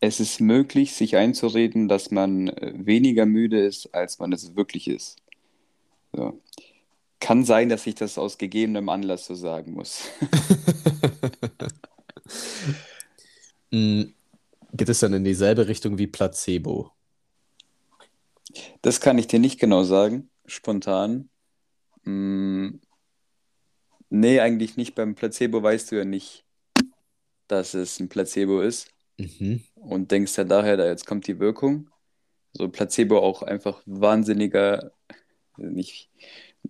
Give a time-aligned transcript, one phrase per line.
[0.00, 4.88] es ist möglich, sich einzureden, dass man äh, weniger müde ist, als man es wirklich
[4.88, 5.16] ist.
[6.12, 6.40] So.
[7.20, 10.04] Kann sein, dass ich das aus gegebenem Anlass so sagen muss.
[13.72, 14.12] Mm,
[14.74, 16.92] Geht es dann in dieselbe Richtung wie Placebo?
[18.80, 21.28] Das kann ich dir nicht genau sagen, spontan.
[22.04, 22.78] Mm,
[24.08, 24.94] nee, eigentlich nicht.
[24.94, 26.44] Beim Placebo weißt du ja nicht,
[27.48, 28.88] dass es ein Placebo ist
[29.18, 29.60] Mhm.
[29.88, 31.90] Und denkst ja daher, da jetzt kommt die Wirkung.
[32.54, 34.92] So Placebo auch einfach wahnsinniger,
[35.58, 36.10] nicht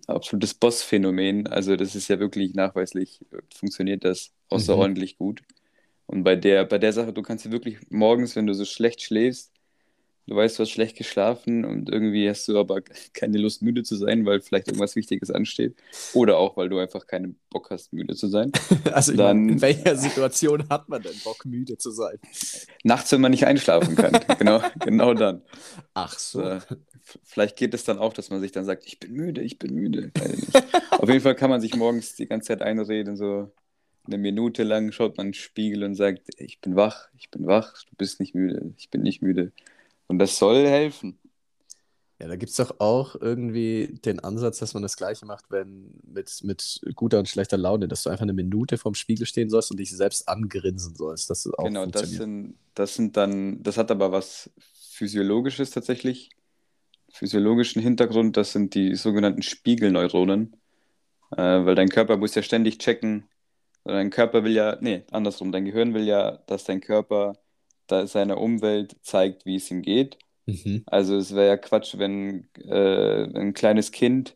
[0.07, 1.47] absolutes Boss-Phänomen.
[1.47, 3.25] Also das ist ja wirklich nachweislich,
[3.55, 4.87] funktioniert das Mhm.
[4.89, 5.41] außerordentlich gut.
[6.07, 9.01] Und bei der, bei der Sache, du kannst dir wirklich morgens, wenn du so schlecht
[9.01, 9.53] schläfst,
[10.27, 12.81] du weißt, du hast schlecht geschlafen und irgendwie hast du aber
[13.13, 15.75] keine Lust, müde zu sein, weil vielleicht irgendwas Wichtiges ansteht.
[16.13, 18.51] Oder auch, weil du einfach keinen Bock hast, müde zu sein.
[18.91, 22.17] Also meine, Dann- in welcher Situation hat man denn Bock, müde zu sein?
[22.83, 24.19] Nachts, wenn man nicht einschlafen kann.
[24.37, 25.41] Genau, genau dann.
[25.93, 26.41] Ach so.
[26.41, 26.59] Äh,
[27.23, 29.73] vielleicht geht es dann auch, dass man sich dann sagt, ich bin müde, ich bin
[29.73, 30.11] müde.
[30.91, 33.51] Auf jeden Fall kann man sich morgens die ganze Zeit einreden, so
[34.05, 37.45] eine Minute lang schaut man in den Spiegel und sagt, ich bin wach, ich bin
[37.45, 39.51] wach, du bist nicht müde, ich bin nicht müde.
[40.07, 41.19] Und das soll helfen.
[42.19, 45.99] Ja, da gibt es doch auch irgendwie den Ansatz, dass man das Gleiche macht, wenn
[46.03, 49.69] mit, mit guter und schlechter Laune, dass du einfach eine Minute vorm Spiegel stehen sollst
[49.69, 53.91] und dich selbst angrinsen sollst, das auch Genau, das sind, das sind dann, das hat
[53.91, 54.49] aber was
[54.89, 56.31] Physiologisches tatsächlich,
[57.11, 60.55] physiologischen Hintergrund, das sind die sogenannten Spiegelneuronen,
[61.31, 63.29] äh, weil dein Körper muss ja ständig checken,
[63.83, 67.33] oder dein Körper will ja, nee, andersrum, dein Gehirn will ja, dass dein Körper
[67.87, 70.17] seiner Umwelt zeigt, wie es ihm geht.
[70.45, 70.83] Mhm.
[70.85, 74.35] Also es wäre ja Quatsch, wenn äh, ein kleines Kind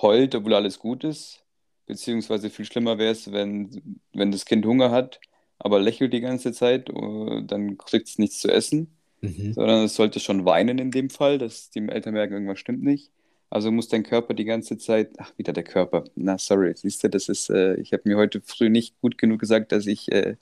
[0.00, 1.40] heult, obwohl alles gut ist.
[1.86, 5.20] Beziehungsweise viel schlimmer wäre es, wenn, wenn das Kind Hunger hat,
[5.58, 8.94] aber lächelt die ganze Zeit, äh, dann kriegt es nichts zu essen.
[9.20, 9.52] Mhm.
[9.54, 13.10] Sondern es sollte schon weinen in dem Fall, dass die Eltern merken, irgendwas stimmt nicht.
[13.50, 16.04] Also muss dein Körper die ganze Zeit, ach, wieder der Körper.
[16.14, 19.40] Na, sorry, siehst du, das ist, äh, ich habe mir heute früh nicht gut genug
[19.40, 20.36] gesagt, dass ich, äh,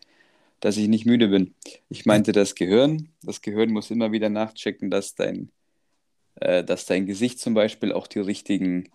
[0.61, 1.55] dass ich nicht müde bin.
[1.89, 3.11] Ich meinte das Gehirn.
[3.23, 5.51] Das Gehirn muss immer wieder nachchecken, dass dein,
[6.37, 8.89] äh, dass dein Gesicht zum Beispiel auch die richtigen,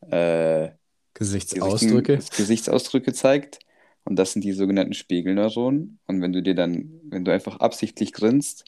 [0.00, 0.74] äh, die richtigen
[1.14, 2.18] Gesichtsausdrücke.
[2.36, 3.60] Gesichtsausdrücke zeigt.
[4.04, 5.98] Und das sind die sogenannten Spiegelneuronen.
[6.06, 8.64] Und wenn du dir dann, wenn du einfach absichtlich grinst,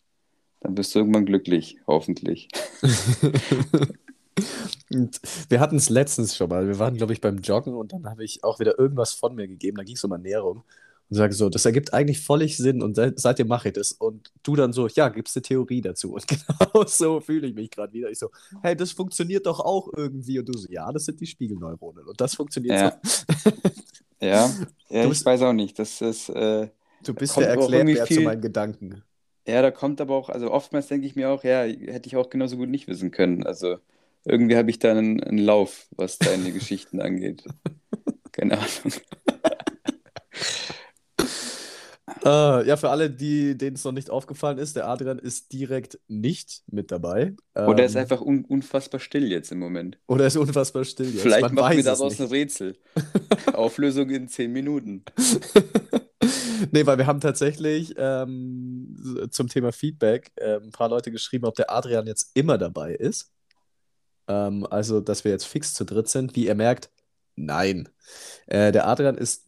[0.60, 2.48] dann bist du irgendwann glücklich, hoffentlich.
[4.90, 6.66] Und wir hatten es letztens schon mal.
[6.66, 9.48] Wir waren, glaube ich, beim Joggen und dann habe ich auch wieder irgendwas von mir
[9.48, 9.76] gegeben.
[9.76, 10.62] Da ging es um Ernährung.
[11.10, 13.90] Und sage so, das ergibt eigentlich völlig Sinn und se seitdem mache ich das.
[13.92, 16.12] Und du dann so, ja, gibst eine Theorie dazu.
[16.14, 18.10] Und genau so fühle ich mich gerade wieder.
[18.10, 18.30] Ich so,
[18.62, 20.38] hey, das funktioniert doch auch irgendwie.
[20.38, 22.06] Und du so, ja, das sind die Spiegelneuronen.
[22.06, 23.00] Und das funktioniert Ja.
[23.02, 23.24] so.
[24.20, 24.50] Ja, ja,
[24.90, 25.78] Du ich bist- weiß auch nicht.
[25.78, 26.68] Das ist, äh,
[27.02, 29.02] Du bist der Erklärbär zu viel- meinen Gedanken.
[29.48, 32.30] ja, da kommt aber auch, also oftmals denke ich mir auch, ja, hätte ich auch
[32.30, 33.44] genauso gut nicht wissen können.
[33.44, 33.78] Also
[34.24, 37.42] irgendwie habe ich da einen, einen Lauf, was deine Geschichten angeht.
[38.32, 38.92] Keine Ahnung.
[42.24, 45.98] Äh, ja, für alle, die, denen es noch nicht aufgefallen ist, der Adrian ist direkt
[46.08, 47.34] nicht mit dabei.
[47.54, 49.98] Oder er ist Ähm, einfach un unfassbar still jetzt im Moment.
[50.06, 51.22] oder ist unfassbar still jetzt.
[51.22, 52.20] Vielleicht Man machen wir daraus nicht.
[52.20, 52.76] ein Rätsel.
[53.54, 55.04] Auflösung in zehn Minuten.
[56.72, 61.54] Nee, weil wir haben tatsächlich ähm, zum Thema Feedback äh, ein paar Leute geschrieben, ob
[61.54, 63.32] der Adrian jetzt immer dabei ist.
[64.28, 66.36] Ähm, also, dass wir jetzt fix zu dritt sind.
[66.36, 66.90] Wie ihr merkt,
[67.34, 67.88] nein.
[68.46, 69.46] Äh, der Adrian ist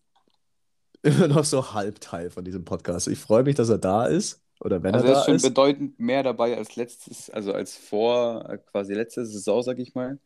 [1.03, 3.09] immer noch so Halbteil von diesem Podcast.
[3.09, 4.43] Ich freue mich, dass er da ist.
[4.61, 5.43] Oder wenn Also er er da ist schon ist.
[5.43, 10.19] bedeutend mehr dabei als letztes, also als vor äh, quasi letzte Saison, sag ich mal.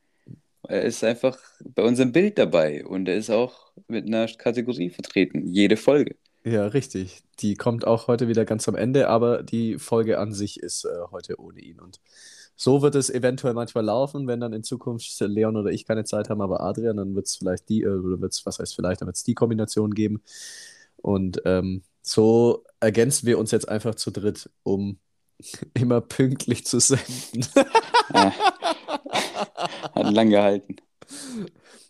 [0.69, 5.47] Er ist einfach bei unserem Bild dabei und er ist auch mit einer Kategorie vertreten,
[5.55, 6.17] jede Folge.
[6.45, 7.23] Ja, richtig.
[7.41, 10.89] Die kommt auch heute wieder ganz am Ende, aber die Folge an sich ist äh,
[11.11, 11.81] heute ohne ihn.
[11.81, 12.01] Und
[12.57, 16.31] so wird es eventuell manchmal laufen, wenn dann in Zukunft Leon oder ich keine Zeit
[16.31, 19.03] haben, aber Adrian, dann wird es vielleicht die, äh, oder wird es, was heißt vielleicht,
[19.03, 20.23] dann wird es die Kombination geben.
[20.97, 24.99] Und ähm, so ergänzen wir uns jetzt einfach zu dritt, um
[25.75, 27.47] immer pünktlich zu senden.
[28.13, 28.33] Ah,
[29.95, 30.77] hat lang gehalten.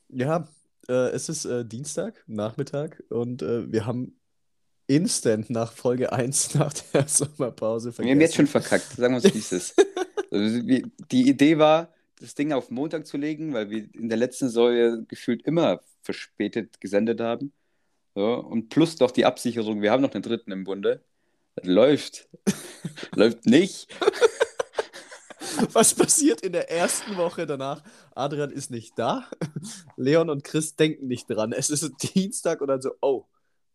[0.08, 0.48] Ja,
[0.88, 4.18] äh, es ist äh, Dienstag, Nachmittag und äh, wir haben
[4.86, 8.78] instant nach Folge 1 nach der Sommerpause Wir haben jetzt schon vergessen.
[8.80, 9.74] verkackt, sagen wir es, wie es ist.
[10.36, 14.48] Also, die Idee war, das Ding auf Montag zu legen, weil wir in der letzten
[14.48, 17.52] Säule gefühlt immer verspätet gesendet haben.
[18.14, 21.04] So, und plus noch die Absicherung, wir haben noch einen dritten im Bunde.
[21.56, 22.28] Das läuft.
[23.14, 23.88] läuft nicht.
[25.72, 27.82] Was passiert in der ersten Woche danach?
[28.14, 29.28] Adrian ist nicht da.
[29.96, 31.52] Leon und Chris denken nicht dran.
[31.52, 33.24] Es ist Dienstag und dann so, oh,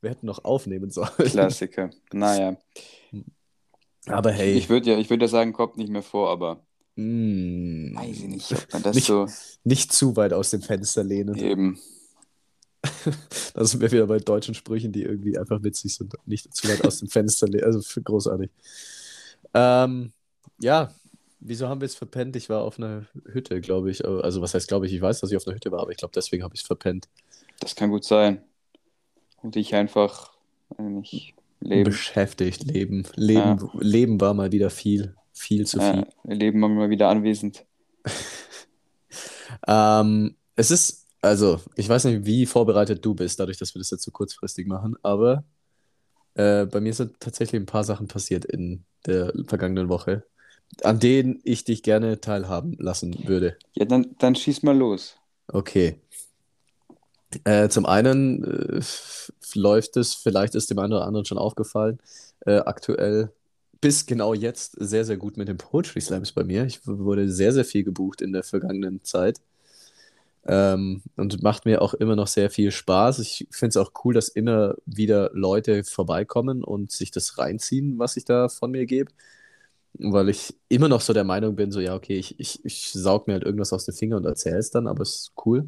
[0.02, 1.12] wir hätten noch aufnehmen sollen.
[1.18, 1.90] Klassiker.
[2.12, 2.58] Naja.
[4.08, 4.54] Aber hey.
[4.54, 6.64] Ich würde ja, ich würd ja sagen, kommt nicht mehr vor, aber
[6.96, 9.28] mm, weiß ich nicht, ob man das Nicht- so
[9.64, 11.36] nicht zu weit aus dem Fenster lehnen.
[11.36, 11.80] eben.
[13.54, 16.14] Da sind wir wieder bei deutschen Sprüchen, die irgendwie einfach witzig sind.
[16.26, 17.64] Nicht zu weit aus dem Fenster lehnen.
[17.66, 18.50] Also großartig.
[19.54, 20.14] Ähm,
[20.60, 20.92] ja,
[21.40, 22.36] wieso haben wir es verpennt?
[22.36, 24.04] Ich war auf einer Hütte, glaube ich.
[24.06, 24.94] Also was heißt, glaube ich?
[24.94, 26.66] Ich weiß, dass ich auf einer Hütte war, aber ich glaube, deswegen habe ich es
[26.68, 27.08] verpennt.
[27.60, 28.42] Das kann gut sein.
[29.44, 30.32] Und ich einfach,
[30.80, 31.86] nicht, leben.
[31.86, 33.08] Beschäftigt, leben.
[33.16, 35.16] Leben, Leben war mal wieder viel.
[35.34, 36.06] Viel zu viel.
[36.26, 37.66] Ja, leben wir mal wieder anwesend.
[39.68, 43.92] Ähm, es ist, also, ich weiß nicht, wie vorbereitet du bist, dadurch, dass wir das
[43.92, 45.44] jetzt so kurzfristig machen, aber
[46.36, 50.24] äh, bei mir sind tatsächlich ein paar Sachen passiert in der vergangenen Woche,
[50.84, 53.58] an denen ich dich gerne teilhaben lassen würde.
[53.74, 55.18] Ja, dann, dann schieß mal los.
[55.48, 56.00] Okay.
[57.46, 58.82] Äh, zum einen äh,
[59.56, 62.00] läuft es, vielleicht ist dem einen oder anderen schon aufgefallen,
[62.46, 63.32] äh, aktuell
[63.80, 66.66] bis genau jetzt sehr, sehr gut mit den Poetry Slams bei mir.
[66.66, 69.40] Ich wurde sehr, sehr viel gebucht in der vergangenen Zeit.
[70.48, 73.20] Ähm, und macht mir auch immer noch sehr viel Spaß.
[73.20, 78.18] Ich finde es auch cool, dass immer wieder Leute vorbeikommen und sich das reinziehen, was
[78.18, 79.12] ich da von mir gebe.
[79.94, 83.28] Weil ich immer noch so der Meinung bin, so, ja, okay, ich, ich, ich saug
[83.28, 85.68] mir halt irgendwas aus den Fingern und erzähle es dann, aber es ist cool.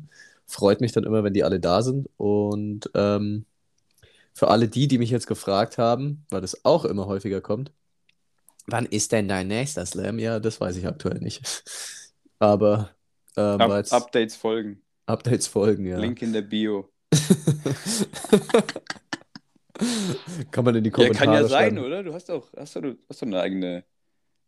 [0.54, 2.08] Freut mich dann immer, wenn die alle da sind.
[2.18, 3.46] Und ähm,
[4.34, 7.72] für alle die, die mich jetzt gefragt haben, weil das auch immer häufiger kommt,
[8.68, 10.20] wann ist denn dein nächster Slam?
[10.20, 11.64] Ja, das weiß ich aktuell nicht.
[12.40, 12.92] Aber
[13.38, 14.82] ähm, Up Updates folgen.
[15.06, 15.98] Updates folgen, ja.
[15.98, 16.90] Link in der Bio.
[20.52, 21.80] Kann man in die Ja, Kommentare kann ja sein, schreiben.
[21.80, 22.04] oder?
[22.04, 23.84] Du hast doch, hast doch, hast doch eine eigene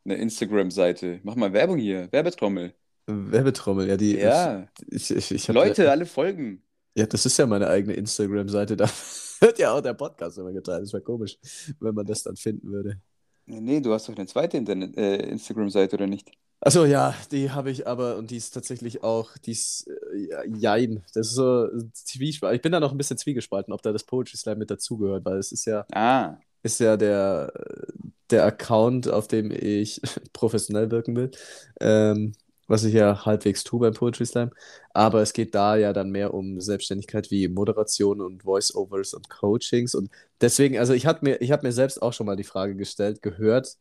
[0.06, 1.20] eine Instagram-Seite.
[1.24, 2.12] Mach mal Werbung hier.
[2.12, 2.76] Werbetrommel.
[3.08, 4.18] Werbetrommel, ja, die.
[4.18, 4.68] Ja.
[4.88, 6.64] Ich, ich, ich Leute, Ja, alle folgen.
[6.96, 8.76] ja, das ist ja meine eigene Instagram-Seite.
[8.78, 8.90] Da
[9.42, 10.84] wird ja auch der Podcast immer geteilt.
[10.84, 11.38] Das wäre komisch,
[11.80, 13.00] wenn man das dann finden würde.
[13.46, 16.32] Nee, nee, du hast doch eine zweite Internet, äh, Instagram-Seite, oder nicht?
[16.62, 20.44] Achso, ja, die habe ich aber und die ist tatsächlich auch, die ist, äh, ja,
[20.46, 21.04] jein.
[21.14, 22.56] Das ist so zwiespalten.
[22.56, 25.38] Ich bin da noch ein bisschen zwiegespalten, ob da das Poetry Slam mit dazugehört, weil
[25.38, 27.54] es ist ja, Ah, ist ja der,
[28.32, 30.02] der Account, auf dem ich
[30.34, 31.30] professionell wirken will,
[31.82, 32.32] ähm,
[32.68, 34.52] was ich ja halbwegs tue beim Poetry Slam.
[34.94, 39.96] Aber es geht da ja dann mehr um Selbstständigkeit wie Moderation und Voiceovers und Coachings.
[39.96, 40.10] Und
[40.42, 43.22] deswegen, also ich habe mir, ich hab mir selbst auch schon mal die Frage gestellt,
[43.22, 43.78] gehört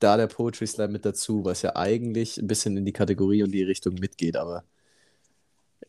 [0.00, 3.52] da der Poetry Slam mit dazu, was ja eigentlich ein bisschen in die Kategorie und
[3.52, 4.64] die Richtung mitgeht, aber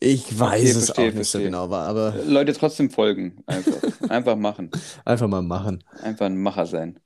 [0.00, 1.42] ich weiß Okay, es verstehe, auch nicht so verstehe.
[1.42, 3.42] genau, war, aber Leute trotzdem folgen.
[3.46, 3.82] Einfach.
[4.08, 4.70] Einfach machen.
[5.04, 5.84] einfach mal machen.
[5.98, 7.00] Einfach ein Macher sein.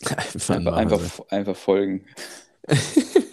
[0.16, 1.12] Einfach, Einfach, mal einfach, machen.
[1.28, 2.06] einfach folgen.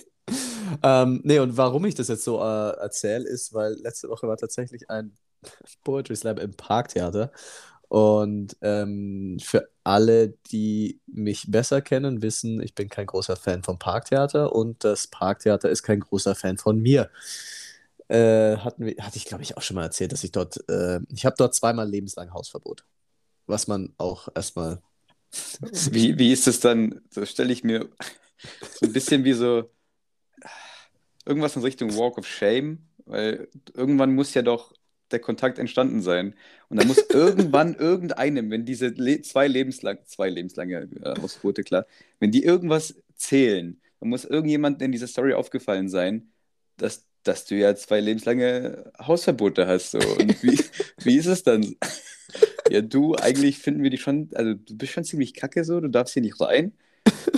[0.84, 4.38] Ähm, nee, und warum ich das jetzt so äh, erzähle, ist, weil letzte Woche war
[4.38, 5.16] tatsächlich ein
[5.84, 7.31] Poetry Slam im Parktheater.
[7.90, 13.80] Und ähm, für alle, die mich besser kennen, wissen, ich bin kein großer Fan vom
[13.80, 17.10] Parktheater und das Parktheater ist kein großer Fan von mir.
[18.10, 21.00] Äh, hatten wir, hatte ich, glaube ich, auch schon mal erzählt, dass ich dort, äh,
[21.10, 22.86] ich habe dort zweimal lebenslang Hausverbot.
[23.48, 24.81] Was man auch erstmal.
[25.92, 27.02] Wie, wie ist es dann?
[27.12, 27.90] So stelle ich mir
[28.62, 29.69] so ein bisschen wie so
[31.25, 34.74] irgendwas in Richtung Walk of Shame, weil irgendwann muss ja doch
[35.12, 36.36] der Kontakt entstanden sein.
[36.69, 41.86] Und dann muss irgendwann irgendeinem, wenn diese le zwei lebenslang, zwei lebenslange äh, Hausverbote, klar,
[42.19, 46.31] wenn die irgendwas zählen, dann muss irgendjemand in dieser Story aufgefallen sein,
[46.78, 49.92] dass, dass du ja zwei lebenslange Hausverbote hast.
[49.92, 50.00] So.
[50.00, 50.59] Und wie,
[51.04, 51.76] wie ist es dann?
[52.69, 55.88] Ja, du, eigentlich finden wir die schon, also du bist schon ziemlich kacke so, du
[55.88, 56.73] darfst hier nicht rein,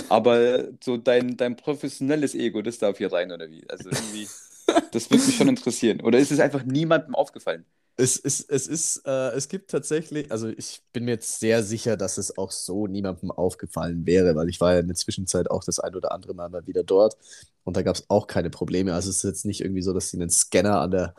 [0.08, 3.68] aber so dein, dein professionelles Ego, das darf hier rein, oder wie?
[3.70, 4.34] Also irgendwie,
[4.92, 6.00] das würde mich schon interessieren.
[6.02, 7.66] Oder ist es einfach niemandem aufgefallen?
[8.00, 11.96] Es, es, es ist, äh, es gibt tatsächlich, also ich bin mir jetzt sehr sicher,
[11.96, 15.62] dass es auch so niemandem aufgefallen wäre, weil ich war ja in der Zwischenzeit auch
[15.62, 17.16] das ein oder andere Mal mal wieder dort
[17.64, 18.94] und da gab es auch keine Probleme.
[18.94, 21.14] Also es ist jetzt nicht irgendwie so, dass sie einen Scanner an der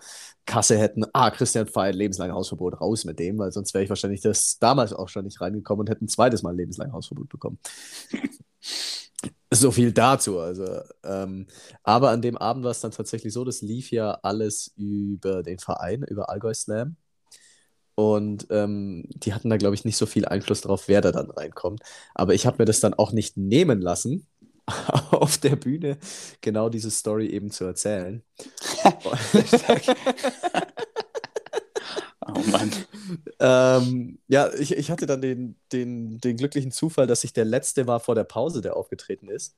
[0.46, 4.22] Kasse hätten, ah, Christian Feind, lebenslang Hausverbot, raus mit dem, weil sonst wäre ich wahrscheinlich
[4.22, 7.60] das damals auch schon nicht reingekommen und hätte ein zweites Mal lebenslang Hausverbot bekommen.
[9.54, 10.40] So viel dazu.
[10.40, 11.48] Also, ähm,
[11.84, 15.60] aber an dem Abend war es dann tatsächlich so, das lief ja alles über den
[15.60, 16.96] Verein, über Allgäu Slam.
[17.96, 21.30] Und ähm, die hatten da, glaube ich, nicht so viel Einfluss darauf, wer da dann
[21.30, 21.82] reinkommt.
[22.16, 24.28] Aber ich habe mir das dann auch nicht nehmen lassen,
[25.12, 25.98] auf der Bühne
[26.42, 28.24] genau diese Story eben zu erzählen.
[32.52, 32.72] Mann.
[33.40, 37.88] Ähm, ja, ich, ich hatte dann den, den, den glücklichen Zufall, dass ich der Letzte
[37.88, 39.56] war vor der Pause, der aufgetreten ist.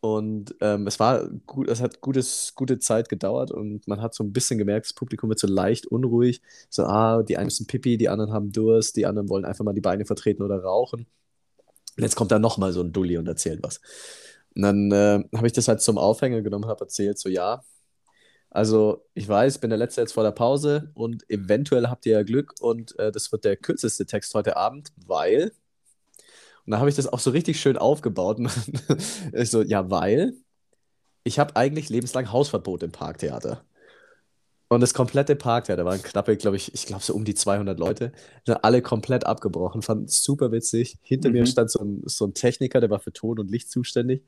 [0.00, 4.24] Und ähm, es war gut, es hat gutes, gute Zeit gedauert und man hat so
[4.24, 6.40] ein bisschen gemerkt, das Publikum wird so leicht unruhig.
[6.70, 9.74] So, ah, die einen müssen Pipi, die anderen haben Durst, die anderen wollen einfach mal
[9.74, 11.06] die Beine vertreten oder rauchen.
[11.96, 13.80] Und jetzt kommt da nochmal so ein Dulli und erzählt was.
[14.56, 17.62] Und dann äh, habe ich das halt zum Aufhänger genommen, habe erzählt, so ja,
[18.50, 22.22] also ich weiß, bin der Letzte jetzt vor der Pause und eventuell habt ihr ja
[22.24, 25.52] Glück und äh, das wird der kürzeste Text heute Abend, weil.
[26.66, 28.38] Und da habe ich das auch so richtig schön aufgebaut.
[29.32, 30.34] Ich so, ja, weil
[31.24, 33.64] ich habe eigentlich lebenslang Hausverbot im Parktheater.
[34.68, 38.12] Und das komplette Parktheater waren knappe, glaube ich, ich glaube so um die 200 Leute,
[38.46, 40.98] sind alle komplett abgebrochen, fanden es super witzig.
[41.02, 41.34] Hinter mhm.
[41.34, 44.24] mir stand so ein, so ein Techniker, der war für Ton und Licht zuständig.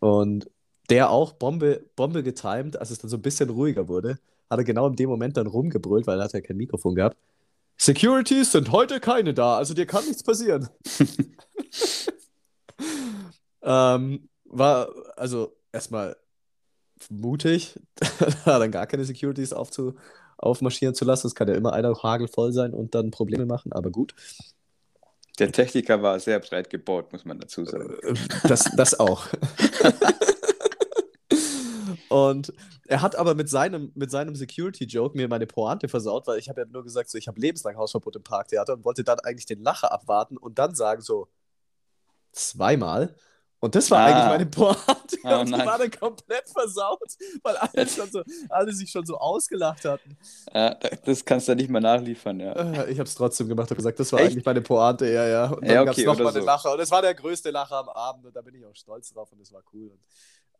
[0.00, 0.50] Und
[0.92, 4.18] der auch Bombe, Bombe getimed, als es dann so ein bisschen ruhiger wurde,
[4.50, 7.16] hat er genau in dem Moment dann rumgebrüllt, weil er hat ja kein Mikrofon gehabt.
[7.78, 10.68] Securities sind heute keine da, also dir kann nichts passieren.
[13.62, 16.14] ähm, war, also erstmal
[17.08, 17.80] mutig,
[18.44, 19.94] da dann gar keine Securities aufzu,
[20.36, 21.28] aufmarschieren zu lassen.
[21.28, 24.14] Es kann ja immer einer hagelvoll sein und dann Probleme machen, aber gut.
[25.38, 27.94] Der Techniker war sehr breit gebaut, muss man dazu sagen.
[28.02, 28.14] Äh,
[28.46, 29.28] das, das auch.
[32.12, 32.52] und
[32.86, 36.62] er hat aber mit seinem, mit seinem Security-Joke mir meine Pointe versaut, weil ich habe
[36.62, 39.62] ja nur gesagt, so, ich habe lebenslang Hausverbot im Parktheater und wollte dann eigentlich den
[39.62, 41.28] Lacher abwarten und dann sagen so,
[42.32, 43.14] zweimal.
[43.60, 44.06] Und das war ah.
[44.06, 44.82] eigentlich meine Pointe.
[45.24, 46.98] Oh, und die war dann komplett versaut,
[47.44, 50.16] weil alle, schon so, alle sich schon so ausgelacht hatten.
[50.52, 52.52] Ja, das kannst du nicht mal nachliefern, ja.
[52.54, 54.32] Äh, ich habe es trotzdem gemacht, habe gesagt, das war Echt?
[54.32, 55.44] eigentlich meine Pointe, ja, ja.
[55.46, 56.40] Und dann ja, okay, gab es nochmal so.
[56.40, 56.72] den Lacher.
[56.72, 59.30] Und es war der größte Lacher am Abend und da bin ich auch stolz drauf
[59.30, 59.90] und das war cool.
[59.90, 60.00] Und,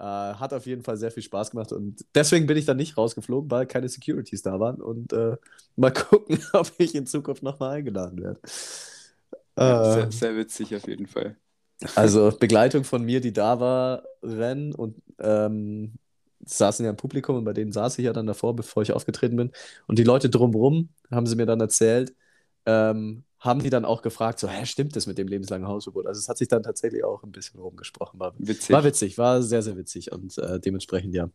[0.03, 2.99] äh, hat auf jeden Fall sehr viel Spaß gemacht und deswegen bin ich dann nicht
[2.99, 5.39] rausgeflogen, weil keine Securities da waren und äh,
[5.77, 8.41] mal gucken, ob ich in Zukunft nochmal eingeladen werde.
[9.59, 11.37] Ja, sehr, äh, sehr witzig auf jeden Fall.
[11.95, 15.95] Also Begleitung von mir, die da war, Rennen und ähm,
[16.45, 19.37] saßen ja im Publikum und bei denen saß ich ja dann davor, bevor ich aufgetreten
[19.37, 19.53] bin.
[19.87, 22.15] Und die Leute drumherum haben sie mir dann erzählt,
[22.67, 26.07] ähm, haben die dann auch gefragt, so, hä, stimmt das mit dem lebenslangen Hausverbot?
[26.07, 28.21] Also es hat sich dann tatsächlich auch ein bisschen rumgesprochen.
[28.21, 31.29] War witzig, war, witzig, war sehr, sehr witzig und äh, dementsprechend ja.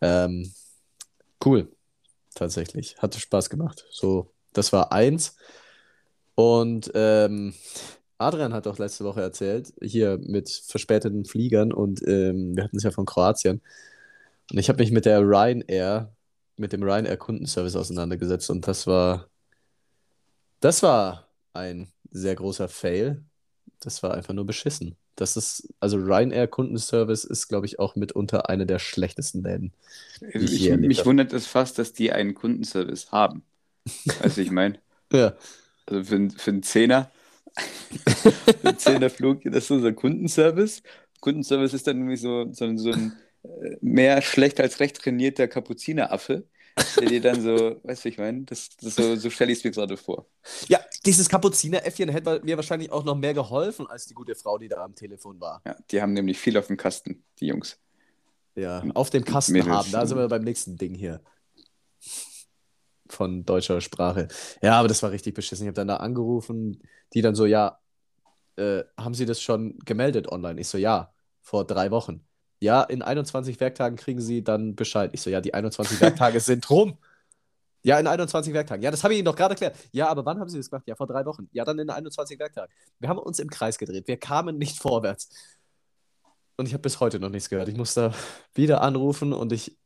[0.00, 0.50] Ähm,
[1.44, 1.68] cool,
[2.34, 2.96] tatsächlich.
[2.96, 3.84] Hatte Spaß gemacht.
[3.90, 5.36] So, das war eins.
[6.36, 7.52] Und ähm,
[8.16, 12.82] Adrian hat doch letzte Woche erzählt, hier mit verspäteten Fliegern und ähm, wir hatten es
[12.82, 13.60] ja von Kroatien.
[14.50, 16.14] Und ich habe mich mit der Ryanair,
[16.56, 19.29] mit dem Ryanair Kundenservice auseinandergesetzt und das war,
[20.60, 23.22] das war ein sehr großer Fail.
[23.80, 24.96] Das war einfach nur beschissen.
[25.16, 29.72] Das ist, also Ryanair Kundenservice ist, glaube ich, auch mitunter eine der schlechtesten Läden.
[30.32, 33.42] Ich, ich mich wundert es fast, dass die einen Kundenservice haben.
[34.20, 34.78] Weißt du, ich meine?
[35.12, 35.34] ja.
[35.86, 37.10] Also für, für einen Zehner
[38.76, 40.82] Zehner Flug, das ist ein Kundenservice.
[41.20, 43.12] Kundenservice ist dann irgendwie so, so, so ein
[43.42, 46.44] äh, mehr schlecht als recht trainierter Kapuzineraffe,
[46.98, 49.64] der dir dann so, weißt du, ich meine, das, das so, so stelle ich es
[49.64, 50.26] mir gerade vor.
[50.68, 54.68] Ja, dieses Kapuzineräffchen hätte mir wahrscheinlich auch noch mehr geholfen als die gute Frau, die
[54.68, 55.62] da am Telefon war.
[55.66, 57.78] Ja, die haben nämlich viel auf dem Kasten, die Jungs.
[58.54, 59.70] Ja, auf dem Kasten Mädels.
[59.70, 61.20] haben, da sind wir beim nächsten Ding hier
[63.08, 64.28] von deutscher Sprache.
[64.62, 65.64] Ja, aber das war richtig beschissen.
[65.64, 67.78] Ich habe dann da angerufen, die dann so, ja,
[68.56, 70.60] äh, haben Sie das schon gemeldet online?
[70.60, 72.24] Ich so, ja, vor drei Wochen.
[72.60, 75.10] Ja, in 21 Werktagen kriegen Sie dann Bescheid.
[75.14, 76.98] Ich so, ja, die 21 Werktage sind rum.
[77.82, 78.82] Ja, in 21 Werktagen.
[78.82, 79.76] Ja, das habe ich Ihnen doch gerade erklärt.
[79.92, 80.86] Ja, aber wann haben Sie das gemacht?
[80.86, 81.48] Ja, vor drei Wochen.
[81.52, 82.70] Ja, dann in 21 Werktagen.
[82.98, 84.06] Wir haben uns im Kreis gedreht.
[84.06, 85.30] Wir kamen nicht vorwärts.
[86.56, 87.68] Und ich habe bis heute noch nichts gehört.
[87.70, 88.12] Ich muss da
[88.54, 89.78] wieder anrufen und ich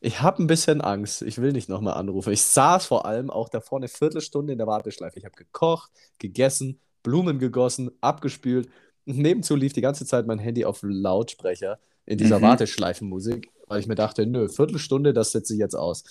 [0.00, 1.22] ich habe ein bisschen Angst.
[1.22, 2.32] Ich will nicht nochmal anrufen.
[2.32, 5.18] Ich saß vor allem auch davor eine Viertelstunde in der Warteschleife.
[5.18, 8.68] Ich habe gekocht, gegessen, Blumen gegossen, abgespült.
[9.16, 12.42] Nebenzu lief die ganze Zeit mein Handy auf Lautsprecher in dieser mhm.
[12.42, 16.04] Warteschleifenmusik, weil ich mir dachte, nö, Viertelstunde, das setze ich jetzt aus.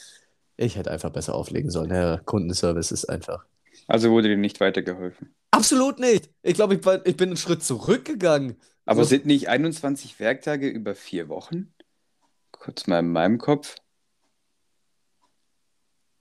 [0.57, 1.89] Ich hätte einfach besser auflegen sollen.
[1.89, 3.45] Der Kundenservice ist einfach.
[3.87, 5.33] Also wurde dir nicht weitergeholfen?
[5.51, 6.29] Absolut nicht.
[6.41, 8.57] Ich glaube, ich, ich, bin einen Schritt zurückgegangen.
[8.85, 9.09] Aber so.
[9.09, 11.71] sind nicht 21 Werktage über vier Wochen?
[12.67, 13.75] kurz mal in meinem Kopf.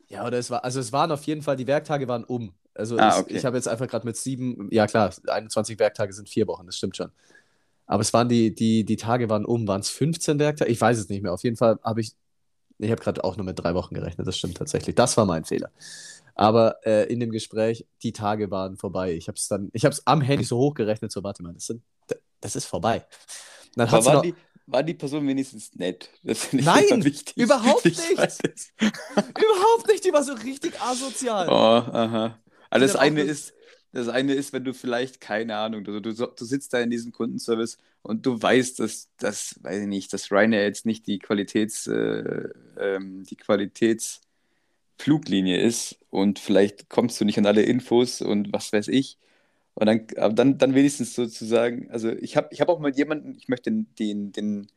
[0.08, 2.54] Ja, oder es war, also es waren auf jeden Fall, die Werktage waren um.
[2.76, 3.26] Also ah, okay.
[3.30, 6.66] ich, ich habe jetzt einfach gerade mit sieben, ja klar, 21 Werktage sind vier Wochen,
[6.66, 7.10] das stimmt schon.
[7.86, 10.70] Aber es waren die, die, die Tage waren um, waren es 15 Werktage?
[10.70, 11.32] Ich weiß es nicht mehr.
[11.32, 12.12] Auf jeden Fall habe ich,
[12.78, 14.96] ich habe gerade auch nur mit drei Wochen gerechnet, das stimmt tatsächlich.
[14.96, 15.70] Das war mein Fehler.
[16.34, 19.14] Aber äh, in dem Gespräch, die Tage waren vorbei.
[19.14, 21.66] Ich habe es dann, ich habe es am Handy so hochgerechnet, so warte mal, das,
[21.66, 21.82] sind,
[22.40, 23.06] das ist vorbei.
[23.74, 24.34] Dann waren, noch, die,
[24.66, 26.10] war die Person wenigstens nett.
[26.52, 27.02] Nein,
[27.36, 28.02] überhaupt nicht.
[28.78, 30.04] überhaupt nicht.
[30.04, 31.48] Die war so richtig asozial.
[31.48, 32.38] Oh, aha.
[32.82, 33.54] Also das eine ist,
[33.92, 37.12] das eine ist, wenn du vielleicht, keine Ahnung, du, du, du sitzt da in diesem
[37.12, 41.86] Kundenservice und du weißt, dass das, weiß ich nicht, dass Ryanair jetzt nicht die Qualitäts,
[41.86, 48.72] äh, ähm, die Qualitätsfluglinie ist und vielleicht kommst du nicht an alle Infos und was
[48.72, 49.18] weiß ich.
[49.74, 53.36] Und dann, aber dann, dann wenigstens sozusagen, also ich habe ich hab auch mal jemanden,
[53.38, 54.68] ich möchte den, den, den,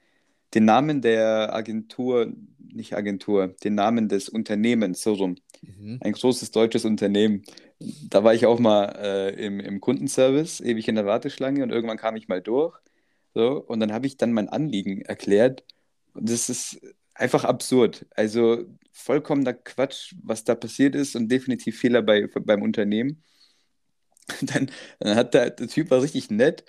[0.53, 5.35] den Namen der Agentur, nicht Agentur, den Namen des Unternehmens, so rum.
[5.61, 5.99] Mhm.
[6.01, 7.43] Ein großes deutsches Unternehmen.
[7.79, 11.97] Da war ich auch mal äh, im, im Kundenservice, ewig in der Warteschlange und irgendwann
[11.97, 12.77] kam ich mal durch.
[13.33, 15.63] So, und dann habe ich dann mein Anliegen erklärt.
[16.13, 16.81] Und das ist
[17.13, 18.05] einfach absurd.
[18.15, 23.23] Also vollkommener Quatsch, was da passiert ist und definitiv Fehler bei, beim Unternehmen.
[24.41, 26.63] Dann, dann hat der, der Typ war richtig nett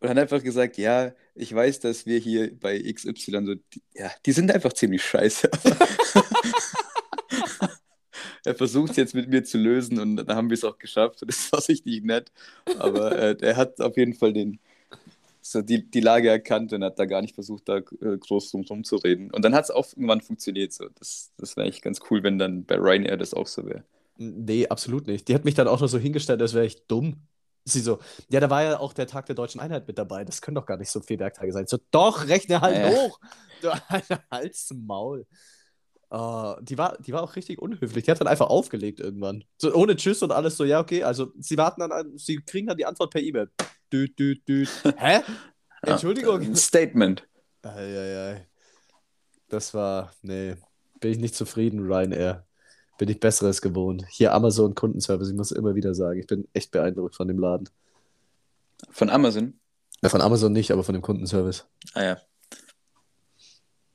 [0.00, 3.54] und hat einfach gesagt, ja, ich weiß, dass wir hier bei XY so,
[3.94, 5.50] ja, die sind einfach ziemlich scheiße.
[8.44, 11.22] er versucht es jetzt mit mir zu lösen und dann haben wir es auch geschafft
[11.22, 12.30] und das war richtig nett.
[12.78, 14.58] Aber äh, er hat auf jeden Fall den,
[15.40, 18.64] so die, die Lage erkannt und hat da gar nicht versucht, da äh, groß drum
[18.68, 19.30] rumzureden.
[19.30, 20.72] Und dann hat es auch irgendwann funktioniert.
[20.72, 20.88] So.
[20.98, 23.84] Das, das wäre eigentlich ganz cool, wenn dann bei Ryanair das auch so wäre.
[24.16, 25.28] Nee, absolut nicht.
[25.28, 27.16] Die hat mich dann auch nur so hingestellt, als wäre ich dumm.
[27.68, 27.98] Sie so,
[28.28, 30.24] ja, da war ja auch der Tag der deutschen Einheit mit dabei.
[30.24, 31.66] Das können doch gar nicht so viele Werktage sein.
[31.66, 32.90] So, doch, rechne halt Ja.
[32.90, 33.20] hoch.
[33.60, 33.72] Du
[34.30, 35.26] Hals Maul.
[36.10, 38.04] Ah, die, war, die war auch richtig unhöflich.
[38.04, 39.44] Die hat dann einfach aufgelegt irgendwann.
[39.58, 41.02] So ohne Tschüss und alles so, ja, okay.
[41.02, 43.50] Also, sie warten dann, an, sie kriegen dann die Antwort per E-Mail.
[43.92, 44.68] Düt, düt, düt.
[44.96, 45.20] Hä?
[45.82, 46.54] Entschuldigung.
[46.54, 47.26] Statement.
[47.62, 48.46] Eieiei.
[49.48, 50.56] Das war, nee,
[51.00, 52.46] bin ich nicht zufrieden, Ryanair.
[52.98, 54.04] Bin ich Besseres gewohnt.
[54.10, 57.68] Hier Amazon Kundenservice, ich muss immer wieder sagen, ich bin echt beeindruckt von dem Laden.
[58.90, 59.58] Von Amazon.
[60.02, 61.66] Ja, von Amazon nicht, aber von dem Kundenservice.
[61.94, 62.18] Ah ja.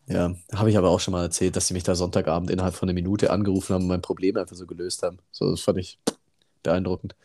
[0.08, 2.90] Ja, habe ich aber auch schon mal erzählt, dass sie mich da Sonntagabend innerhalb von
[2.90, 5.20] einer Minute angerufen haben und mein Problem einfach so gelöst haben.
[5.32, 6.00] So, das fand ich
[6.62, 7.16] beeindruckend.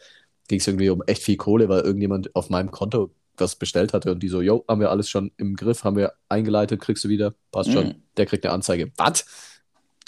[0.46, 4.10] Ging es irgendwie um echt viel Kohle, weil irgendjemand auf meinem Konto was bestellt hatte
[4.12, 7.08] und die so, jo, haben wir alles schon im Griff, haben wir eingeleitet, kriegst du
[7.08, 7.88] wieder, passt schon.
[7.88, 8.02] Mhm.
[8.16, 8.92] Der kriegt eine Anzeige.
[8.96, 9.26] Was?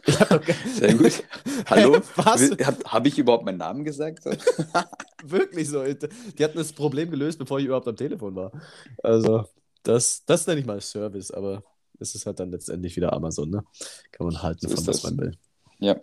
[0.07, 0.43] Ich hab doch
[0.75, 1.23] Sehr gut.
[1.67, 2.01] Hallo?
[2.17, 2.51] Was?
[2.51, 4.25] Habe hab ich überhaupt meinen Namen gesagt?
[5.25, 5.83] Wirklich so.
[5.85, 8.53] Die hatten das Problem gelöst, bevor ich überhaupt am Telefon war.
[9.03, 9.45] Also,
[9.83, 11.63] das, das nenne ich mal Service, aber
[11.99, 13.65] es ist halt dann letztendlich wieder Amazon, ne?
[14.13, 15.37] Kann man halten, So von was man will.
[15.79, 15.97] Ja,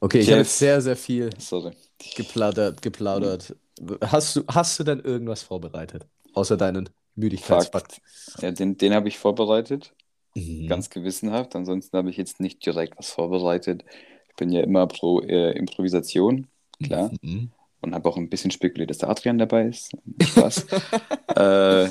[0.00, 1.72] Okay, ich habe jetzt sehr, sehr viel sorry.
[2.16, 2.82] geplaudert.
[2.82, 3.54] geplaudert.
[4.02, 6.06] Hast, du, hast du denn irgendwas vorbereitet?
[6.34, 7.92] Außer deinen Müdigkeitsfakt.
[7.94, 8.42] Fakt.
[8.42, 9.92] Ja, den, den habe ich vorbereitet.
[10.38, 10.68] Mhm.
[10.68, 11.56] Ganz gewissenhaft.
[11.56, 13.84] Ansonsten habe ich jetzt nicht direkt was vorbereitet.
[14.28, 16.46] Ich bin ja immer pro äh, Improvisation,
[16.82, 17.10] klar.
[17.22, 17.50] Mhm.
[17.80, 19.92] Und habe auch ein bisschen spekuliert, dass der Adrian dabei ist.
[20.20, 20.66] Spaß.
[21.36, 21.88] äh,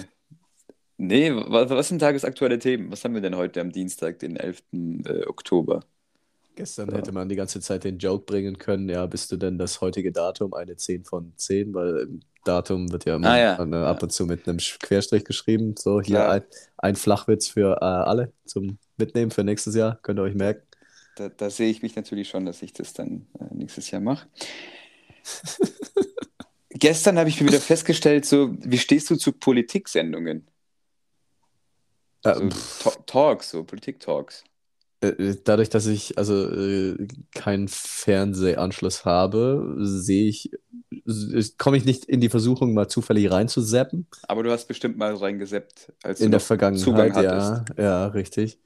[0.97, 2.91] nee, was, was sind tagesaktuelle Themen?
[2.91, 4.63] Was haben wir denn heute am Dienstag, den 11.
[4.73, 5.85] Äh, Oktober?
[6.57, 6.97] Gestern Ja.
[6.97, 10.11] hätte man die ganze Zeit den Joke bringen können, ja, bist du denn das heutige
[10.11, 11.73] Datum eine 10 von 10?
[11.73, 13.63] Weil im Datum wird ja immer Ah, ja.
[13.63, 15.75] äh, ab und zu mit einem Querstrich geschrieben.
[15.77, 16.43] So, hier ein,
[16.77, 19.99] ein Flachwitz für äh, alle zum Mitnehmen für nächstes Jahr.
[20.01, 20.63] Könnt ihr euch merken.
[21.15, 24.27] Da, da sehe ich mich natürlich schon, dass ich das dann äh, nächstes Jahr mache.
[26.69, 30.47] Gestern habe ich mir wieder festgestellt, so, wie stehst du zu Politiksendungen?
[32.23, 32.49] Äh, So
[32.89, 34.43] Ta- Talks, so Politik-Talks.
[35.01, 40.51] Äh, Dadurch, dass ich also äh, keinen Fernsehanschluss habe, sehe ich,
[41.57, 44.07] komme ich nicht in die Versuchung, mal zufällig reinzuzappen.
[44.27, 47.79] Aber du hast bestimmt mal reingeseppt, als du In der noch Vergangenheit, Zugang ja, hattest.
[47.79, 48.59] ja, richtig.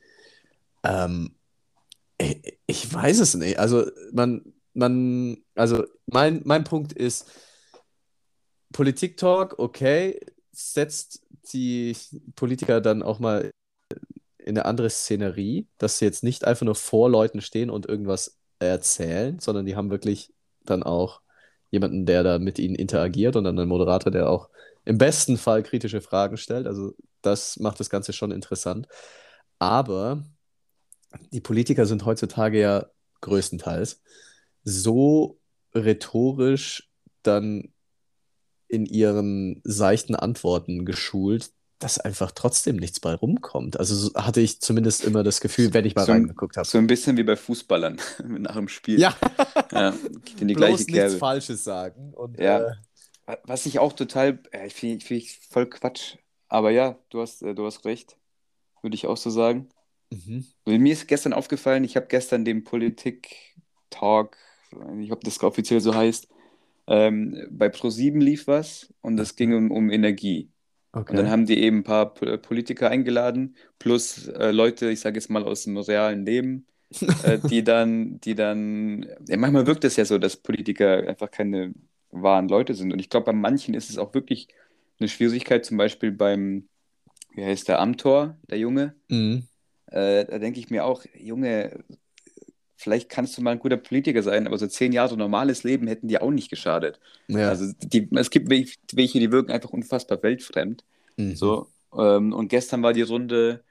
[0.84, 1.36] Ähm,
[2.18, 3.60] ich, ich weiß es nicht.
[3.60, 7.30] Also man, man, also mein, mein Punkt ist,
[8.72, 10.20] Politik-Talk, okay,
[10.52, 11.96] setzt die
[12.36, 13.52] Politiker dann auch mal
[14.46, 18.38] in eine andere Szenerie, dass sie jetzt nicht einfach nur vor Leuten stehen und irgendwas
[18.60, 21.22] erzählen, sondern die haben wirklich dann auch
[21.70, 24.50] jemanden, der da mit ihnen interagiert und dann einen Moderator, der auch
[24.86, 26.68] im besten Fall kritische Fragen stellt.
[26.68, 28.88] Also das macht das Ganze schon interessant.
[29.60, 30.24] Aber
[31.32, 32.86] die Politiker sind heutzutage ja
[33.22, 34.02] größtenteils
[34.64, 35.40] so
[35.74, 36.90] rhetorisch
[37.24, 37.74] dann
[38.68, 41.52] in ihren seichten Antworten geschult,
[41.82, 43.78] dass einfach trotzdem nichts bei rumkommt.
[43.80, 46.68] Also so hatte ich zumindest immer das Gefühl, wenn ich mal So ein- reingeguckt habe.
[46.68, 49.00] So ein bisschen wie bei Fußballern nach dem Spiel.
[49.00, 49.16] Ja,
[49.72, 49.94] Ja,
[50.40, 51.18] in die bloß gleiche nichts Kerbe.
[51.18, 52.14] Falsches sagen.
[52.14, 52.60] Und, Ja.
[53.28, 56.16] äh, Was ich auch total, ja, ich finde find ich voll Quatsch.
[56.50, 58.18] Aber ja, du hast, äh, du hast recht.
[58.82, 59.70] Würde ich auch so sagen.
[60.12, 60.46] mhm.
[60.66, 64.38] Mir ist gestern aufgefallen, ich habe gestern den Politik-Talk,
[64.72, 66.28] ich weiß nicht, ob das offiziell so heißt,
[66.88, 70.50] ähm, bei ProSieben lief was und es ging um, um Energie.
[70.94, 71.08] Okay.
[71.08, 75.18] Und dann haben die eben ein paar Po- Politiker eingeladen, plus äh, Leute, ich sage
[75.18, 76.68] jetzt mal aus dem realen Leben,
[77.20, 81.74] äh, die dann, die dann, ja, manchmal wirkt es ja so, dass Politiker einfach keine
[82.12, 82.94] wahren Leute sind.
[82.94, 84.48] Und ich glaube, bei manchen ist es auch wirklich
[85.00, 86.70] eine Schwierigkeit, zum Beispiel beim,
[87.36, 88.96] wie heißt der, Amtor, der Junge.
[89.10, 89.42] Mhm.
[89.88, 91.84] Äh, da denke ich mir auch, Junge,
[92.82, 96.08] vielleicht kannst du mal ein guter Politiker sein, aber so zehn Jahre normales Leben hätten
[96.08, 97.00] dir auch nicht geschadet.
[97.28, 97.50] Ja.
[97.50, 100.84] Also die, es gibt welche, die wirken einfach unfassbar weltfremd.
[101.16, 101.36] Mhm.
[101.36, 103.64] So, ähm, und gestern war die Runde,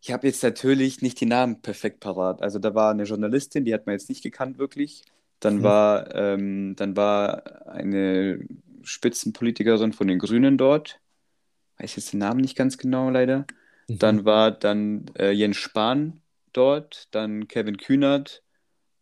[0.00, 2.40] ich habe jetzt natürlich nicht die Namen perfekt parat.
[2.40, 5.02] Also da war eine Journalistin, die hat man jetzt nicht gekannt wirklich.
[5.40, 5.62] Dann Mhm.
[5.62, 8.46] war, ähm, dann war eine
[8.82, 11.00] Spitzenpolitikerin von den Grünen dort.
[11.78, 13.46] Weiß jetzt den Namen nicht ganz genau, leider.
[13.88, 13.98] Mhm.
[13.98, 16.20] Dann war dann äh, Jens Spahn
[16.56, 18.42] dort, dann Kevin Kühnert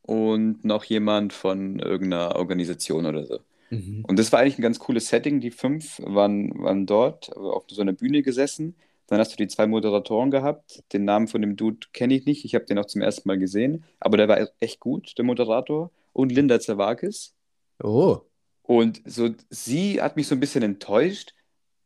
[0.02, 3.40] und noch jemand von irgendeiner Organisation oder so.
[3.70, 4.04] Mhm.
[4.06, 5.40] Und das war eigentlich ein ganz cooles Setting.
[5.40, 8.76] Die fünf waren, waren dort auf so einer Bühne gesessen.
[9.06, 10.82] Dann hast du die zwei Moderatoren gehabt.
[10.92, 12.44] Den Namen von dem Dude kenne ich nicht.
[12.44, 13.84] Ich habe den auch zum ersten Mal gesehen.
[14.00, 15.90] Aber der war echt gut, der Moderator.
[16.12, 17.34] Und Linda Zerwakis.
[17.82, 18.20] Oh.
[18.62, 21.34] Und so, sie hat mich so ein bisschen enttäuscht,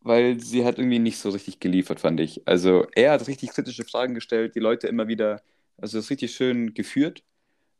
[0.00, 2.46] weil sie hat irgendwie nicht so richtig geliefert, fand ich.
[2.46, 5.42] Also er hat richtig kritische Fragen gestellt, die Leute immer wieder,
[5.79, 7.23] also das ist richtig schön geführt.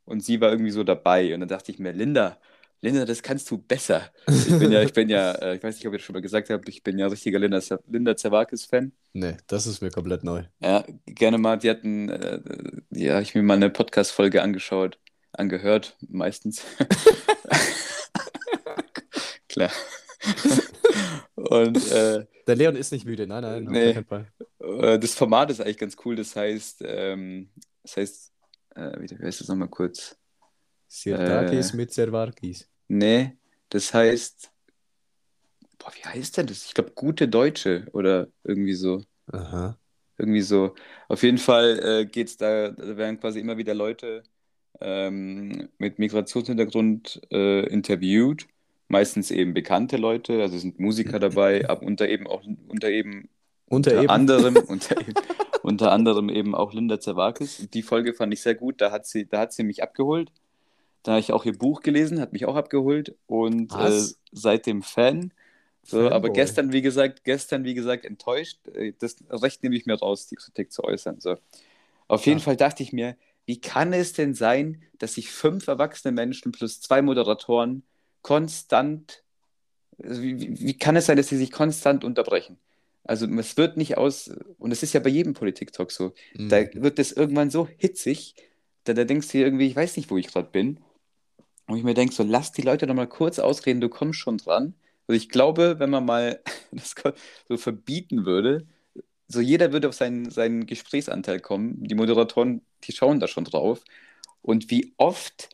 [0.05, 1.33] Und sie war irgendwie so dabei.
[1.33, 2.37] Und dann dachte ich mir, Linda,
[2.79, 4.09] Linda, das kannst du besser.
[4.27, 6.21] Ich bin ja, ich bin ja, äh, ich weiß nicht, ob ich das schon mal
[6.21, 8.93] gesagt habe, ich bin ja richtiger Linda, Linda Zerwakis-Fan.
[9.13, 10.43] Nee, das ist mir komplett neu.
[10.61, 12.39] Ja, gerne mal, die hatten, äh,
[12.91, 14.97] ja, ich mir mal eine Podcast-Folge angeschaut,
[15.33, 16.63] angehört, meistens.
[19.49, 19.71] Klar.
[21.35, 23.95] Und äh, Der Leon ist nicht müde, nein, nein, Nee.
[24.59, 26.15] äh, das Format ist eigentlich ganz cool.
[26.15, 27.49] Das heißt, ähm,
[27.87, 28.33] das heißt,
[28.75, 30.17] äh, wie heißt das nochmal kurz?
[30.89, 31.77] Sirtakis Äh.
[31.77, 32.67] mit Servarkis.
[32.89, 33.37] Nee,
[33.69, 34.51] das heißt,
[35.79, 36.65] boah, wie heißt denn das?
[36.65, 39.03] Ich glaube, gute Deutsche oder irgendwie so.
[39.31, 39.77] Aha.
[40.17, 40.75] Irgendwie so.
[41.07, 44.23] Auf jeden Fall äh, geht's da, da werden quasi immer wieder Leute
[44.81, 48.47] ähm, mit Migrationshintergrund äh, interviewt.
[48.89, 53.29] Meistens eben bekannte Leute, also sind Musiker dabei, aber unter eben auch unter eben
[53.69, 55.13] Unter unter anderem unter, eben-
[55.61, 57.67] unter anderem eben auch Linda Zerwakis.
[57.73, 60.31] Die Folge fand ich sehr gut, da hat sie, da hat sie mich abgeholt.
[61.03, 64.01] Da habe ich auch ihr Buch gelesen, hat mich auch abgeholt und äh,
[64.31, 65.33] seitdem Fan.
[65.83, 68.59] So, aber gestern, wie gesagt, gestern, wie gesagt, enttäuscht.
[68.73, 71.21] Äh, Das Recht nehme ich mir raus, die Kritik zu äußern.
[71.21, 71.37] So.
[72.09, 72.43] Auf jeden Ja.
[72.43, 76.81] Fall dachte ich mir, wie kann es denn sein, dass sich fünf erwachsene Menschen plus
[76.81, 77.83] zwei Moderatoren
[78.21, 79.23] konstant,
[80.03, 82.57] also wie, wie, wie kann es sein, dass sie sich konstant unterbrechen?
[83.07, 86.69] Also es wird nicht aus, und es ist ja bei jedem Politik-Talk so, da Mhm.
[86.83, 88.35] wird das irgendwann so hitzig,
[88.83, 90.79] da, da denkst du dir irgendwie, ich weiß nicht, wo ich gerade bin.
[91.67, 94.37] Und ich mir denke, so lass die Leute doch mal kurz ausreden, du kommst schon
[94.37, 94.73] dran.
[95.07, 96.41] Also ich glaube, wenn man mal
[96.71, 96.95] das
[97.47, 98.65] so verbieten würde,
[99.27, 101.83] so jeder würde auf seinen, seinen Gesprächsanteil kommen.
[101.83, 103.83] Die Moderatoren, die schauen da schon drauf.
[104.41, 105.49] Und wie oft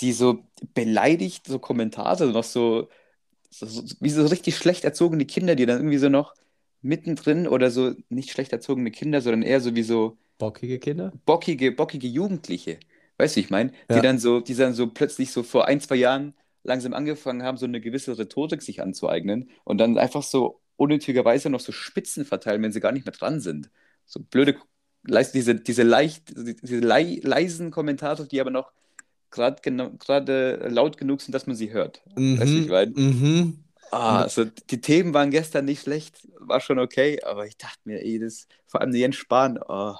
[0.00, 2.88] die so beleidigt, so Kommentare, noch so,
[3.50, 6.34] so, so wie so richtig schlecht erzogene Kinder, die dann irgendwie so noch
[6.82, 11.12] mittendrin oder so nicht schlecht erzogene Kinder, sondern eher so wie so Bockige Kinder?
[11.24, 12.78] bockige, bockige Jugendliche.
[13.18, 13.70] Weißt du, ich meine?
[13.90, 14.02] Die Ja.
[14.02, 17.66] dann so, die dann so plötzlich so vor ein, zwei Jahren langsam angefangen haben, so
[17.66, 22.72] eine gewisse Rhetorik sich anzueignen und dann einfach so unnötigerweise noch so Spitzen verteilen, wenn
[22.72, 23.70] sie gar nicht mehr dran sind.
[24.06, 24.56] So blöde,
[25.34, 28.72] diese, diese leicht, diese lei, leisen Kommentare, die aber noch
[29.30, 32.02] gerade laut genug sind, dass man sie hört.
[32.14, 32.92] Weißt du, ich meine?
[32.92, 33.64] Mhm.
[33.92, 38.00] Ah, also die Themen waren gestern nicht schlecht, war schon okay, aber ich dachte mir,
[38.00, 39.94] ey, das, vor allem Jens Spahn, oh,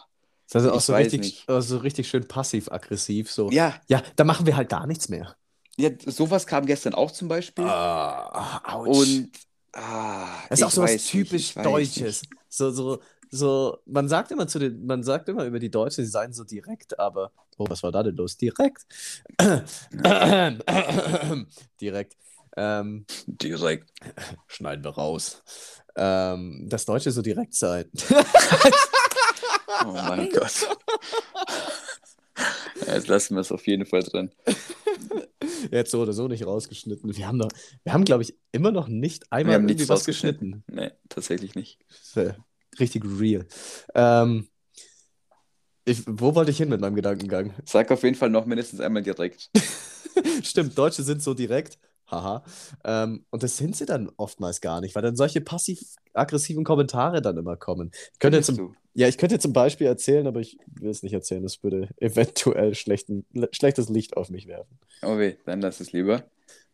[0.50, 1.48] Das ist auch Ich so richtig, nicht.
[1.48, 3.30] also richtig schön passiv-aggressiv.
[3.30, 3.50] So.
[3.50, 5.36] ja, Ja, da machen wir halt gar nichts mehr.
[5.76, 7.66] Ja, sowas kam gestern auch zum Beispiel.
[7.66, 8.86] Ah, ouch.
[8.86, 9.30] Und
[9.72, 12.22] ah, das ist auch so was nicht, typisch Deutsches.
[12.22, 12.32] nicht.
[12.48, 13.00] So, so,
[13.30, 16.44] so, man sagt immer zu den, man sagt immer über die Deutschen, sie seien so
[16.44, 18.36] direkt, aber, oh, was war da denn los?
[18.36, 18.86] Direkt.
[21.80, 22.16] direkt.
[22.56, 23.90] Ähm, Direkt.
[24.46, 25.42] schneiden wir raus.
[25.96, 27.86] Ähm, das Deutsche so direkt sein.
[29.84, 30.68] Oh mein Gott.
[32.86, 34.30] Jetzt lassen wir es auf jeden Fall drin.
[35.70, 37.16] Jetzt so oder so nicht rausgeschnitten.
[37.16, 37.48] Wir haben noch,
[37.82, 40.62] wir haben, glaube ich, immer noch nicht Wir einmal haben irgendwie was rausgeschnitten.
[40.66, 40.80] geschnitten.
[40.80, 41.78] Nee, tatsächlich nicht.
[42.14, 42.36] Wär
[42.78, 43.46] Richtig real.
[43.94, 44.48] Ähm,
[45.84, 47.54] ich, wo wollte ich hin mit meinem Gedankengang?
[47.64, 49.50] Sag auf jeden Fall noch mindestens einmal direkt.
[50.42, 51.78] Stimmt, Deutsche sind so direkt.
[52.12, 52.44] Haha.
[52.84, 57.36] Ähm, und das sind sie dann oftmals gar nicht, weil dann solche passiv-aggressiven Kommentare dann
[57.38, 57.90] immer kommen.
[58.12, 61.42] Ich könnte zum, ja, ich könnte zum Beispiel erzählen, aber ich will es nicht erzählen.
[61.42, 64.78] Das würde eventuell schlechten, le- schlechtes Licht auf mich werfen.
[65.02, 66.22] Oh weh, dann lass es lieber.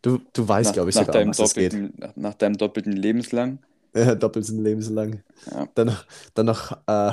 [0.02, 1.72] Du, du weißt, glaube ich, nach, sogar, deinem was es geht.
[1.72, 3.60] doppelten, nach, nach deinem doppelten Lebenslang.
[3.94, 5.22] Äh, doppelt sind lebenslang.
[5.50, 5.68] Ja.
[5.74, 7.12] Dann, noch- dann noch äh,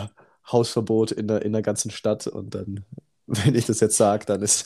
[0.52, 2.84] Hausverbot in der, in der ganzen Stadt und dann,
[3.28, 4.64] wenn ich das jetzt sage, dann ist.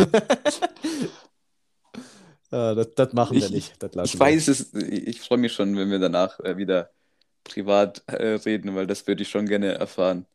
[2.52, 3.82] Äh, das, das machen wir Ich, nicht.
[3.82, 4.26] Das lassen ich wir.
[4.26, 6.90] weiß es, ich, freue mich schon, wenn wir danach äh, wieder
[7.44, 10.26] privat äh, reden, weil das würde ich schon gerne erfahren.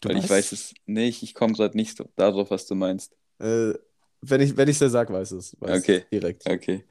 [0.00, 3.12] Du Weil ich weiß es nicht, ich komme gerade nicht darauf, was du meinst.
[3.38, 3.74] Äh,
[4.22, 5.56] wenn ich wenn ich dir sag, weißt du es.
[5.60, 6.04] Weißt Okay.
[6.12, 6.48] Direkt.
[6.48, 6.84] Okay.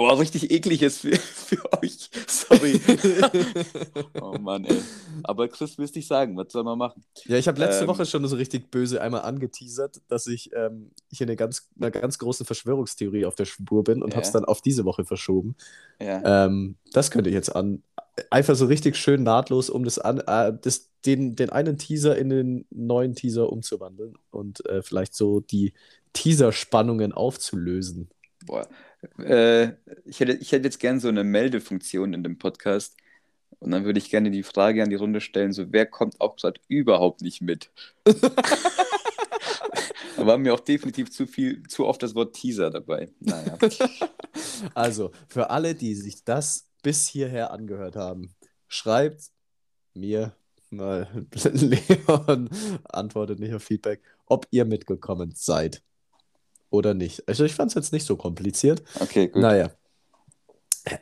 [0.00, 2.08] Oh, richtig eklig jetzt für, für euch.
[2.28, 2.80] Sorry.
[4.20, 4.78] oh Mann, ey.
[5.24, 7.02] Aber Chris, willst dich sagen, was soll man machen?
[7.24, 7.88] Ja, ich habe letzte Ähm.
[7.88, 12.18] Woche schon so richtig böse einmal angeteasert, dass ich ähm, hier eine ganz, einer ganz
[12.18, 14.16] großen Verschwörungstheorie auf der Spur bin und Ja.
[14.18, 15.56] habe es dann auf diese Woche verschoben.
[16.00, 16.44] Ja.
[16.46, 17.82] Ähm, das könnte ich jetzt an.
[18.30, 22.28] Einfach so richtig schön nahtlos, um das an, äh, das, den, den einen Teaser in
[22.30, 25.72] den neuen Teaser umzuwandeln und äh, vielleicht so die
[26.12, 28.10] Teaser-Spannungen aufzulösen.
[28.46, 28.68] Boah.
[29.18, 29.72] Äh,
[30.04, 32.96] ich hätte, ich hätte jetzt gern so eine Meldefunktion in dem Podcast.
[33.60, 36.36] Und dann würde ich gerne die Frage an die Runde stellen: so, wer kommt auch
[36.36, 37.70] gerade überhaupt nicht mit?
[40.18, 43.08] Da war mir auch definitiv zu viel, zu oft das Wort Teaser dabei.
[43.20, 43.56] Naja.
[44.74, 48.34] Also, für alle, die sich das bis hierher angehört haben,
[48.66, 49.30] schreibt
[49.94, 50.34] mir
[50.70, 51.08] mal,
[51.52, 52.50] Leon
[52.84, 55.82] antwortet nicht auf Feedback, ob ihr mitgekommen seid
[56.70, 57.26] oder nicht.
[57.28, 58.82] Also, ich fand es jetzt nicht so kompliziert.
[59.00, 59.42] Okay, gut.
[59.42, 59.70] Naja.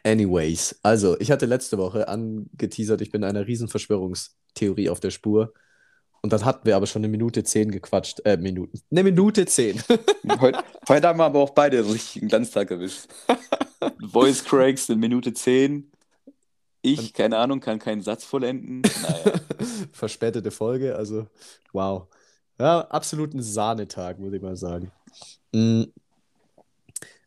[0.02, 5.52] Anyways, also ich hatte letzte Woche angeteasert, ich bin einer riesen Verschwörungstheorie auf der Spur.
[6.22, 8.20] Und dann hatten wir aber schon eine Minute zehn gequatscht.
[8.24, 8.80] Äh, Minuten.
[8.90, 9.80] Eine Minute zehn.
[10.40, 13.06] Heute, heute haben wir aber auch beide den richtigen Glanztag erwischt.
[14.10, 15.88] Voice Cracks in Minute 10.
[16.82, 18.82] Ich, keine Ahnung, kann keinen Satz vollenden.
[18.82, 19.38] Naja.
[19.92, 21.26] Verspätete Folge, also
[21.72, 22.08] wow.
[22.58, 24.90] Ja, absolut ein Sahnetag, muss ich mal sagen.
[25.52, 25.84] Mm.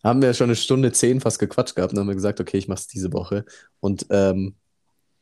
[0.01, 2.87] Haben wir schon eine Stunde zehn fast gequatscht gehabt und haben gesagt, okay, ich mach's
[2.87, 3.43] diese Woche.
[3.81, 4.55] Und ähm,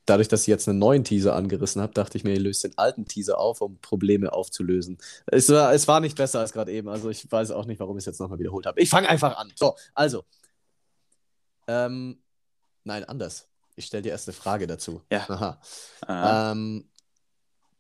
[0.06, 2.78] dadurch, dass ich jetzt einen neuen Teaser angerissen habe, dachte ich mir, ihr löst den
[2.78, 4.98] alten Teaser auf, um Probleme aufzulösen.
[5.28, 7.98] Es war, es war nicht besser als gerade eben, also ich weiß auch nicht, warum
[7.98, 8.80] ich es jetzt nochmal wiederholt habe.
[8.80, 9.52] Ich fange einfach an.
[9.56, 10.24] So, also.
[11.68, 12.22] Ähm,
[12.84, 13.48] nein, anders.
[13.76, 15.02] Ich stelle dir erst eine Frage dazu.
[15.12, 15.30] Ja.
[15.30, 15.62] Aha.
[16.08, 16.90] Ah, Ähm,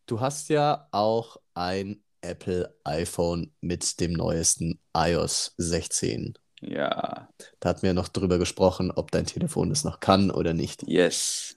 [0.05, 6.33] du hast ja auch ein Apple iPhone mit dem neuesten iOS 16.
[6.61, 7.27] ja,
[7.59, 10.83] Da hatten wir noch drüber gesprochen, ob dein Telefon das noch kann oder nicht.
[10.87, 11.53] yes.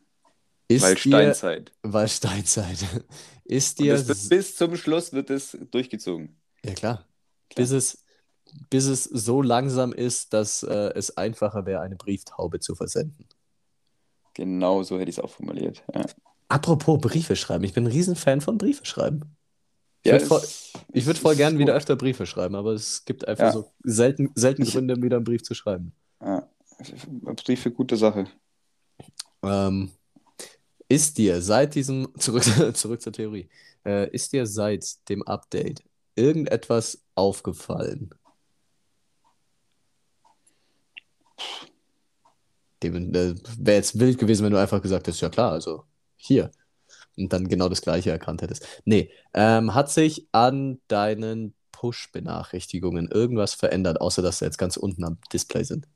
[0.68, 1.72] Ist Weil dir, Steinzeit.
[1.82, 2.78] weil Steinzeit.
[3.44, 3.94] Ist dir,
[4.28, 6.40] bis zum Schluss wird es durchgezogen.
[6.64, 6.96] ja klar,
[7.48, 7.56] Klar.
[7.56, 8.04] bis es,
[8.70, 13.26] bis es so langsam ist, dass äh, es einfacher wäre, eine Brieftaube zu versenden.
[14.34, 15.82] Genau so hätte ich es auch formuliert.
[15.92, 16.06] Ja,
[16.48, 19.36] Apropos Briefe schreiben, ich bin ein Riesenfan von Briefe schreiben.
[20.02, 20.42] Ich ja würde voll,
[20.92, 23.52] ich würd voll gern wieder öfter Briefe schreiben, aber es gibt einfach Ja.
[23.52, 25.92] so selten, selten Ich- Gründe, wieder einen Brief zu schreiben.
[26.22, 26.48] Ja,
[27.44, 28.26] Briefe, gute Sache.
[29.42, 29.90] Ähm,
[30.88, 32.42] ist dir seit diesem, zurück,
[32.76, 33.48] zurück zur Theorie,
[33.84, 35.82] äh, ist dir seit dem Update
[36.16, 38.10] irgendetwas aufgefallen?
[42.82, 45.84] Dem, äh, Wäre jetzt wild gewesen, wenn du einfach gesagt hättest, ja klar, also
[46.16, 46.50] hier.
[47.16, 48.66] Und dann genau das Gleiche erkannt hättest.
[48.84, 55.04] Nee, ähm, hat sich an deinen Push-Benachrichtigungen irgendwas verändert, außer dass sie jetzt ganz unten
[55.04, 55.88] am Display sind?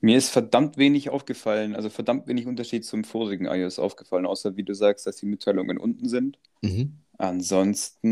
[0.00, 4.62] Mir ist verdammt wenig aufgefallen, also verdammt wenig Unterschied zum vorigen iOS aufgefallen, außer wie
[4.62, 6.38] du sagst, dass die Mitteilungen unten sind.
[6.62, 7.00] Mhm.
[7.18, 8.06] Ansonsten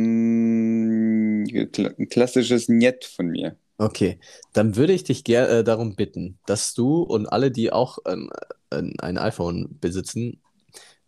[1.45, 3.57] ein klassisches Njet von mir.
[3.79, 4.19] Okay,
[4.53, 8.29] dann würde ich dich ger äh, darum bitten, dass du und alle, die auch ähm,
[8.71, 10.41] ein, iPhone besitzen,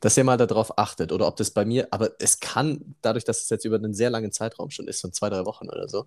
[0.01, 3.43] dass ihr mal darauf achtet oder ob das bei mir, aber es kann, dadurch, dass
[3.43, 6.07] es jetzt über einen sehr langen Zeitraum schon ist, so zwei, drei Wochen oder so,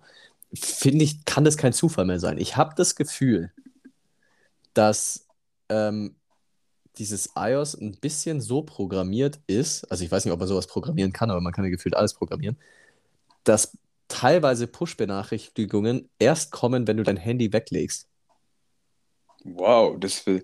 [0.54, 2.38] finde ich, kann das kein Zufall mehr sein.
[2.38, 3.52] Ich habe das Gefühl,
[4.74, 5.26] dass
[5.68, 6.16] ähm,
[6.98, 11.12] dieses iOS ein bisschen so programmiert ist, also ich weiß nicht, ob man sowas programmieren
[11.12, 12.56] kann, aber man kann ja gefühlt alles programmieren,
[13.44, 13.76] dass
[14.08, 18.08] teilweise Push-Benachrichtigungen erst kommen, wenn du dein Handy weglegst.
[19.44, 20.42] Wow, das will.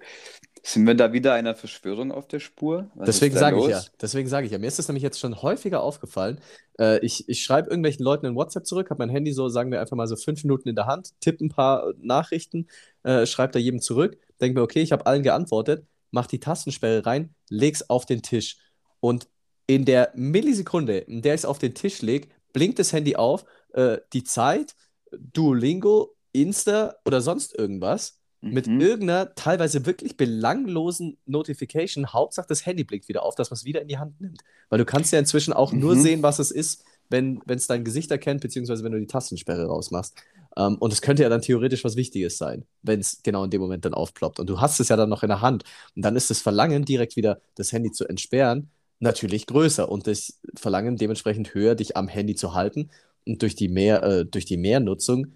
[0.63, 2.91] Sind wir da wieder einer Verschwörung auf der Spur?
[2.95, 5.41] Was Deswegen sage ich ja, deswegen sage ich ja, mir ist das nämlich jetzt schon
[5.41, 6.41] häufiger aufgefallen.
[6.79, 9.81] Äh, ich ich schreibe irgendwelchen Leuten in WhatsApp zurück, habe mein Handy so, sagen wir
[9.81, 12.67] einfach mal so fünf Minuten in der Hand, tippe ein paar Nachrichten,
[13.05, 17.07] äh, schreibe da jedem zurück, denke mir, okay, ich habe allen geantwortet, mach die Tastensperre
[17.07, 18.59] rein, leg's auf den Tisch.
[19.01, 19.29] Und
[19.67, 23.45] in der Millisekunde, in der ich es auf den Tisch lege, blinkt das Handy auf,
[23.73, 24.75] äh, die Zeit,
[25.13, 28.81] Duolingo, Insta oder sonst irgendwas mit Mhm.
[28.81, 32.13] irgendeiner teilweise wirklich belanglosen Notification.
[32.13, 34.41] Hauptsache das Handy blinkt wieder auf, dass man es wieder in die Hand nimmt.
[34.69, 36.01] Weil du kannst ja inzwischen auch nur Mhm.
[36.01, 40.15] sehen, was es ist, wenn es dein Gesicht erkennt, beziehungsweise wenn du die Tastensperre rausmachst.
[40.57, 43.61] Ähm, und es könnte ja dann theoretisch was Wichtiges sein, wenn es genau in dem
[43.61, 44.41] Moment dann aufploppt.
[44.41, 45.65] Und du hast es ja dann noch in der Hand.
[45.95, 50.41] Und dann ist das Verlangen, direkt wieder das Handy zu entsperren, natürlich größer und das
[50.57, 52.91] Verlangen dementsprechend höher, dich am Handy zu halten.
[53.27, 55.33] Und durch die mehr, äh, durch die Mehrnutzung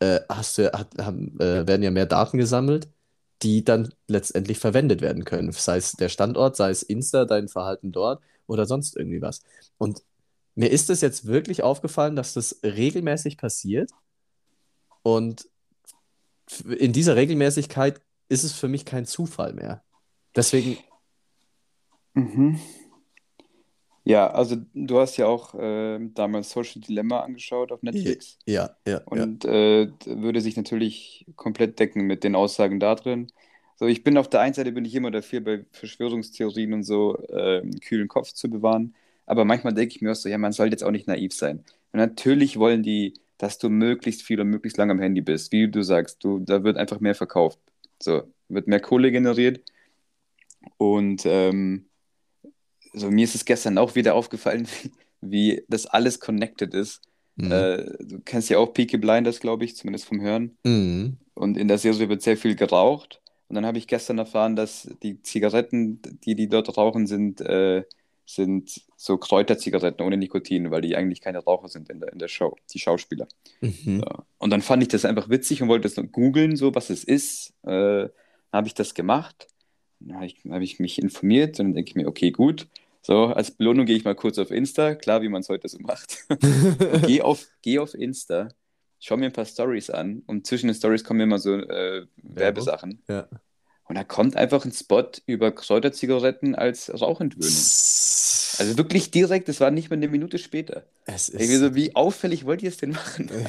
[0.00, 2.88] äh, hast du, hat, haben, äh, werden ja mehr Daten gesammelt,
[3.42, 5.52] die dann letztendlich verwendet werden können.
[5.52, 9.42] Sei es der Standort, sei es Insta, dein Verhalten dort oder sonst irgendwie was.
[9.78, 10.02] Und
[10.54, 13.90] mir ist es jetzt wirklich aufgefallen, dass das regelmäßig passiert.
[15.02, 15.48] Und
[16.64, 19.84] in dieser Regelmäßigkeit ist es für mich kein Zufall mehr.
[20.34, 20.78] Deswegen.
[22.14, 22.58] Mhm.
[24.06, 28.38] Ja, also du hast ja auch äh, damals Social Dilemma angeschaut auf Netflix.
[28.46, 28.98] Ja, ja.
[28.98, 33.26] Und äh, würde sich natürlich komplett decken mit den Aussagen da drin.
[33.74, 37.18] So, ich bin auf der einen Seite bin ich immer dafür, bei Verschwörungstheorien und so
[37.30, 38.94] äh, einen kühlen Kopf zu bewahren.
[39.26, 41.64] Aber manchmal denke ich mir auch so, ja, man sollte jetzt auch nicht naiv sein.
[41.90, 45.50] Und natürlich wollen die, dass du möglichst viel und möglichst lange am Handy bist.
[45.50, 47.58] Wie du sagst, du, da wird einfach mehr verkauft.
[48.00, 49.60] So, wird mehr Kohle generiert.
[50.78, 51.85] Und ähm,
[52.96, 57.02] so, mir ist es gestern auch wieder aufgefallen, wie, wie das alles connected ist.
[57.36, 57.52] Mhm.
[57.52, 60.56] Äh, du kennst ja auch Peaky Blinders, glaube ich, zumindest vom Hören.
[60.64, 61.18] Mhm.
[61.34, 63.20] Und in der Serie wird sehr viel geraucht.
[63.48, 67.84] Und dann habe ich gestern erfahren, dass die Zigaretten, die die dort rauchen, sind, äh,
[68.24, 72.28] sind so Kräuterzigaretten ohne Nikotin, weil die eigentlich keine Raucher sind in der, in der
[72.28, 73.28] Show, die Schauspieler.
[73.60, 74.00] Mhm.
[74.00, 74.24] Ja.
[74.38, 77.04] Und dann fand ich das einfach witzig und wollte das noch googeln, so was es
[77.04, 77.52] ist.
[77.62, 78.08] Äh,
[78.52, 79.46] habe ich das gemacht.
[80.00, 82.66] Dann habe ich, hab ich mich informiert und dann denke ich mir, okay, gut.
[83.06, 85.78] So, als Belohnung gehe ich mal kurz auf Insta, klar, wie man es heute so
[85.78, 86.24] macht.
[87.06, 88.48] geh, auf, geh auf Insta,
[88.98, 93.04] schau mir ein paar Stories an und zwischen den Stories kommen immer so äh, Werbesachen.
[93.06, 93.28] Ja.
[93.84, 97.46] Und da kommt einfach ein Spot über Kräuterzigaretten als Rauchentwöhnung.
[97.46, 100.82] Also wirklich direkt, das war nicht mal eine Minute später.
[101.04, 101.60] Es ist.
[101.60, 103.30] so, wie auffällig wollt ihr es denn machen?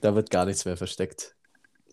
[0.00, 1.36] da wird gar nichts mehr versteckt.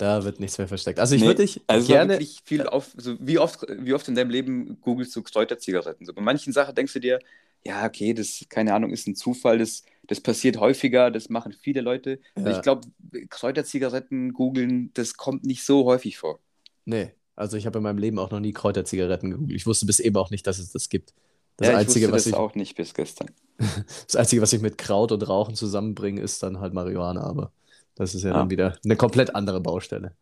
[0.01, 0.99] Da wird nichts mehr versteckt.
[0.99, 2.13] Also ich Nee, würde dich also gerne.
[2.13, 6.05] wirklich viel auf, so wie oft, wie oft in deinem Leben googelst du Kräuterzigaretten?
[6.07, 7.19] So, bei manchen Sachen denkst du dir,
[7.63, 11.81] ja, okay, das, keine Ahnung, ist ein Zufall, das, das passiert häufiger, das machen viele
[11.81, 12.19] Leute.
[12.41, 12.57] Aber Ja.
[12.57, 12.87] Ich glaube,
[13.29, 16.39] Kräuterzigaretten googeln, das kommt nicht so häufig vor.
[16.85, 19.55] Nee, also ich habe in meinem Leben auch noch nie Kräuterzigaretten gegoogelt.
[19.55, 21.13] Ich wusste bis eben auch nicht, dass es das gibt.
[21.57, 23.31] Das ja, ich Einzige, wusste was das ich, auch nicht bis gestern.
[24.07, 27.51] das Einzige, was ich mit Kraut und Rauchen zusammenbringe, ist dann halt Marihuana, aber
[27.95, 28.39] das ist ja Ah.
[28.39, 30.13] dann wieder eine komplett andere Baustelle.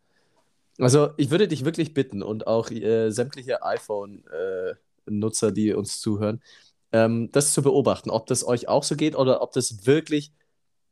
[0.78, 6.42] Also ich würde dich wirklich bitten und auch äh, sämtliche iPhone-Nutzer, die uns zuhören,
[6.92, 10.32] ähm, das zu beobachten, ob das euch auch so geht oder ob das wirklich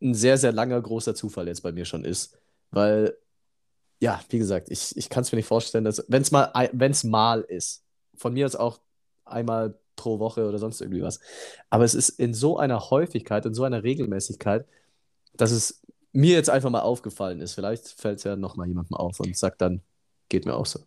[0.00, 2.38] ein sehr, sehr langer, großer Zufall jetzt bei mir schon ist.
[2.70, 3.16] Weil,
[4.00, 7.02] ja, wie gesagt, ich, ich kann es mir nicht vorstellen, dass, wenn es mal, wenn's
[7.02, 7.82] mal ist,
[8.14, 8.78] von mir aus auch
[9.24, 11.18] einmal pro Woche oder sonst irgendwie was,
[11.70, 14.66] aber es ist in so einer Häufigkeit, in so einer Regelmäßigkeit,
[15.34, 17.54] dass es mir jetzt einfach mal aufgefallen ist.
[17.54, 19.82] Vielleicht fällt es ja noch mal jemandem auf und sagt dann,
[20.28, 20.80] geht mir auch so.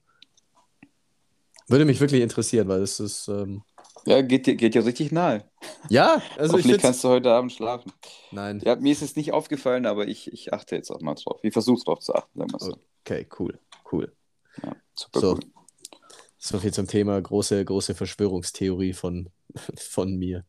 [1.67, 3.63] Würde mich wirklich interessieren, weil es ist, ähm,
[4.05, 5.49] Ja, geht dir, geht dir richtig nahe.
[5.89, 7.91] ja, also ich Hoffentlich find's, kannst du heute Abend schlafen.
[8.31, 11.39] nein, Ja, mir ist es nicht aufgefallen, aber ich, ich achte jetzt auch mal drauf.
[11.43, 12.77] Ich versuche drauf zu achten, sagen wir so.
[13.05, 13.59] okay, cool,
[13.91, 14.11] cool.
[14.63, 15.33] Ja, super So.
[15.35, 15.39] cool.
[16.43, 19.29] So viel zum Thema große, große Verschwörungstheorie von,
[19.77, 20.43] von mir.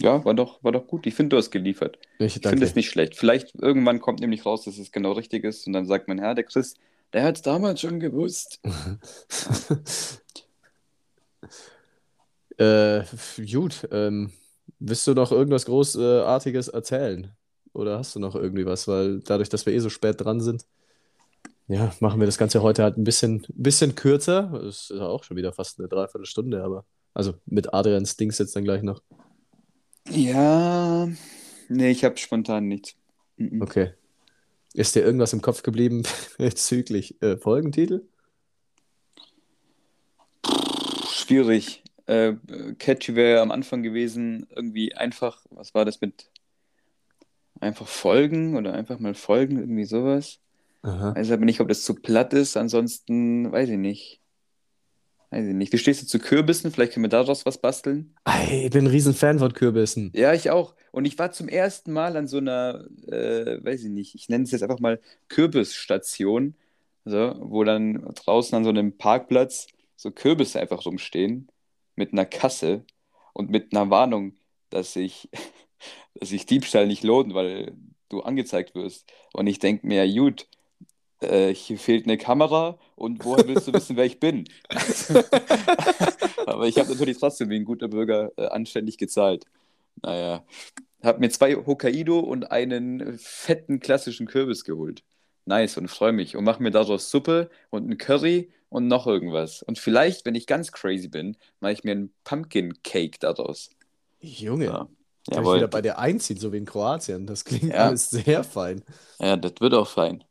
[0.00, 1.06] Ja, war doch, war doch gut.
[1.06, 1.98] Ich finde, du hast geliefert.
[2.18, 3.16] Ich Ich finde es nicht schlecht.
[3.16, 6.34] Vielleicht irgendwann kommt nämlich raus, dass es genau richtig ist und dann sagt man, ja,
[6.34, 6.74] der Chris,
[7.12, 8.60] der hat es damals schon gewusst.
[12.56, 13.02] Äh,
[13.50, 14.30] gut, ähm,
[14.78, 17.32] willst du noch irgendwas Großartiges erzählen?
[17.72, 18.86] Oder hast du noch irgendwie was?
[18.86, 20.64] Weil dadurch, dass wir eh so spät dran sind,
[21.66, 24.52] ja, machen wir das Ganze heute halt ein bisschen, bisschen kürzer.
[24.62, 28.64] Es ist auch schon wieder fast eine Dreiviertelstunde, aber also mit Adrians Dings jetzt dann
[28.64, 29.00] gleich noch.
[30.10, 31.08] Ja,
[31.68, 32.96] nee, ich habe spontan nichts.
[33.36, 33.62] Mhm.
[33.62, 33.92] Okay.
[34.74, 36.02] Ist dir irgendwas im Kopf geblieben
[36.38, 38.06] bezüglich äh, Folgentitel?
[41.08, 41.82] Schwierig.
[42.06, 42.34] Äh,
[42.78, 46.28] catchy wäre am Anfang gewesen, irgendwie einfach, was war das mit
[47.60, 50.40] einfach folgen oder einfach mal folgen, irgendwie sowas.
[50.82, 51.14] Aha.
[51.14, 54.20] Weiß aber nicht, ob das zu platt ist, ansonsten weiß ich nicht.
[55.34, 55.72] Weiß ich nicht.
[55.72, 56.70] Wie stehst du zu Kürbissen?
[56.70, 58.14] Vielleicht können wir daraus was basteln.
[58.24, 60.12] Ey, ich bin ein riesen Fan von Kürbissen.
[60.14, 60.76] Ja, ich auch.
[60.92, 64.44] Und ich war zum ersten Mal an so einer, äh, weiß ich nicht, ich nenne
[64.44, 66.54] es jetzt einfach mal Kürbisstation,
[67.04, 69.66] so, wo dann draußen an so einem Parkplatz
[69.96, 71.48] so Kürbisse einfach rumstehen
[71.96, 72.84] mit einer Kasse
[73.32, 74.36] und mit einer Warnung,
[74.70, 75.30] dass sich,
[76.14, 77.72] dass sich Diebstahl nicht lohnt, weil
[78.08, 79.12] du angezeigt wirst.
[79.32, 80.46] Und ich denke mir, ja, gut,
[81.30, 84.44] äh, hier fehlt eine Kamera und woher willst du wissen, wer ich bin?
[86.46, 89.44] Aber ich habe natürlich trotzdem wie ein guter Bürger äh, anständig gezahlt.
[90.02, 90.44] Naja,
[91.02, 95.04] habe mir zwei Hokkaido und einen fetten klassischen Kürbis geholt.
[95.46, 99.62] Nice und freue mich und mache mir daraus Suppe und ein Curry und noch irgendwas.
[99.62, 103.70] Und vielleicht, wenn ich ganz crazy bin, mache ich mir einen Pumpkin Cake daraus.
[104.20, 104.88] Junge, Ja,
[105.26, 107.26] darf ich wieder bei dir einziehen, so wie in Kroatien.
[107.26, 107.88] Das klingt Ja.
[107.88, 108.82] alles sehr fein.
[109.20, 110.24] Ja, das wird auch fein.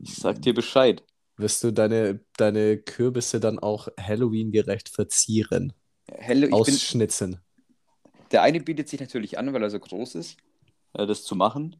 [0.00, 1.02] Ich sag dir Bescheid.
[1.36, 5.72] Wirst du deine, deine Kürbisse dann auch Halloween-gerecht verzieren?
[6.10, 7.40] Hello, ich bin, Ausschnitzen.
[8.30, 10.36] der eine bietet sich natürlich an, weil er so groß ist,
[10.94, 11.76] äh, das zu machen.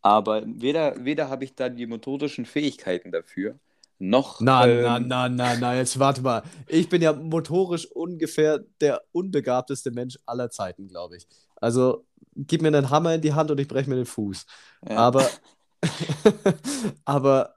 [0.00, 3.58] Aber weder, weder habe ich da die motorischen Fähigkeiten dafür,
[3.98, 4.40] noch.
[4.40, 6.42] Na, na, ähm, na, na, na, jetzt warte mal.
[6.66, 11.26] Ich bin ja motorisch ungefähr der unbegabteste Mensch aller Zeiten, glaube ich.
[11.56, 12.04] Also
[12.36, 14.46] gib mir einen Hammer in die Hand und ich breche mir den Fuß.
[14.88, 14.96] ja.
[14.96, 15.28] Aber,
[17.04, 17.54] aber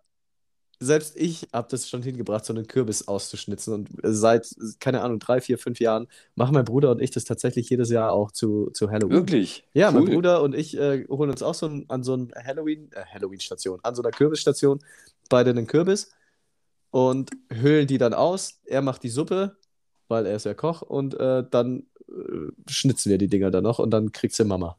[0.79, 3.73] selbst ich habe das schon hingebracht, so einen Kürbis auszuschnitzen.
[3.73, 4.47] Und seit,
[4.79, 8.11] keine Ahnung, drei, vier, fünf Jahren machen mein Bruder und ich das tatsächlich jedes Jahr
[8.11, 9.17] auch zu, zu Halloween.
[9.17, 9.67] Wirklich?
[9.73, 10.11] Ja, mein Cool.
[10.11, 13.79] Bruder und ich äh, holen uns auch so ein, an so einer Halloween, äh, Halloween-Station,
[13.81, 14.79] an so einer Kürbisstation
[15.29, 16.11] beide einen Kürbis
[16.91, 18.59] und höhlen die dann aus.
[18.65, 19.57] Er macht die Suppe,
[20.07, 23.79] weil er ist ja Koch, und äh, dann äh, schnitzen wir die Dinger dann noch
[23.79, 24.77] und dann kriegt sie Mama.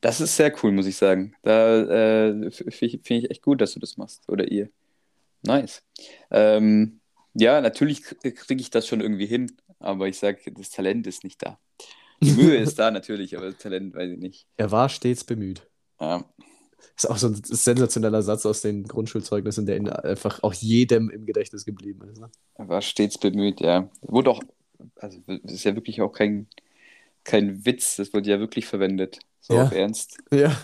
[0.00, 1.34] Das ist sehr cool, muss ich sagen.
[1.42, 4.28] Da äh, finde ich, echt gut, dass du das machst.
[4.28, 4.70] Oder ihr.
[5.42, 5.82] Nice.
[6.30, 7.00] Ähm,
[7.34, 11.44] ja, natürlich kriege ich das schon irgendwie hin, aber ich sage, das Talent ist nicht
[11.44, 11.58] da.
[12.22, 14.46] Die Mühe ist da natürlich, aber das Talent weiß ich nicht.
[14.56, 15.66] Er war stets bemüht.
[16.00, 16.24] Ja.
[16.96, 21.64] Ist auch so ein sensationeller Satz aus den Grundschulzeugnissen, der einfach auch jedem im Gedächtnis
[21.64, 22.20] geblieben ist.
[22.20, 22.30] Ne?
[22.54, 23.88] Er war stets bemüht, ja.
[24.02, 24.42] Wurde auch,
[24.96, 26.48] also das ist ja wirklich auch kein,
[27.24, 29.20] kein Witz, das wurde ja wirklich verwendet.
[29.42, 29.64] So Ja.
[29.64, 30.16] auf Ernst.
[30.32, 30.56] Ja.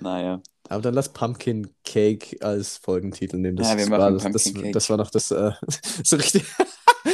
[0.00, 0.40] Naja.
[0.68, 3.56] Aber dann lass Pumpkin Cake als Folgentitel nehmen.
[3.56, 4.72] Das Ja, wir war, machen das, das, Pumpkin Cake.
[4.74, 5.50] das war noch das äh,
[6.04, 6.44] so richtig.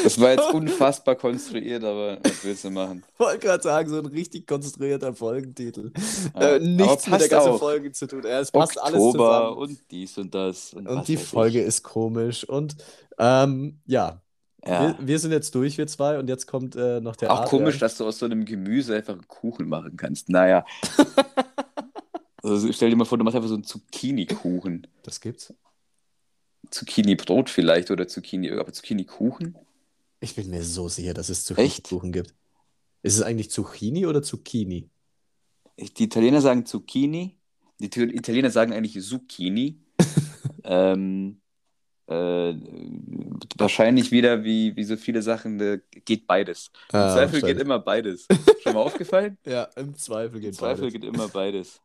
[0.05, 3.05] Das war jetzt unfassbar konstruiert, aber was willst du machen?
[3.14, 5.93] Ich wollte gerade sagen, so ein richtig konstruierter Folgentitel.
[6.34, 7.59] Ja, Äh, nichts mit der ganzen auch.
[7.59, 8.22] Folge zu tun.
[8.24, 9.57] Ja, es passt alles zusammen.
[9.57, 10.72] und dies und das.
[10.74, 11.66] Und, Und die Folge ich.
[11.66, 12.45] ist komisch.
[12.45, 12.76] Und
[13.18, 14.22] ähm, ja,
[14.66, 14.98] Ja.
[14.98, 16.18] wir, wir sind jetzt durch, wir zwei.
[16.18, 17.62] Und jetzt kommt äh, noch der Auch Adrian.
[17.62, 20.28] komisch, dass du aus so einem Gemüse einfach einen Kuchen machen kannst.
[20.28, 20.64] Naja.
[22.42, 24.86] Also stell dir mal vor, du machst einfach so einen Zucchini-Kuchen.
[25.02, 25.52] Das gibt's.
[26.70, 29.58] Zucchini-Brot vielleicht oder Zucchini, aber Zucchini-Kuchen?
[30.20, 31.44] Ich bin mir so sicher, dass es?
[31.44, 32.34] Zucchini-Kuchen gibt.
[33.02, 34.88] Ist es eigentlich Zucchini oder Zucchini?
[35.78, 37.38] Die Italiener sagen Zucchini,
[37.78, 39.80] die Italiener sagen eigentlich Zucchini.
[40.64, 41.39] ähm,
[42.11, 42.54] äh,
[43.56, 46.70] wahrscheinlich wieder wie, wie so viele Sachen, da geht beides.
[46.92, 48.26] Im Ah, Zweifel geht immer beides.
[48.62, 49.38] Schon mal aufgefallen?
[49.46, 50.92] Ja, im Zweifel Im geht Zweifel beides.
[50.92, 51.80] geht immer beides.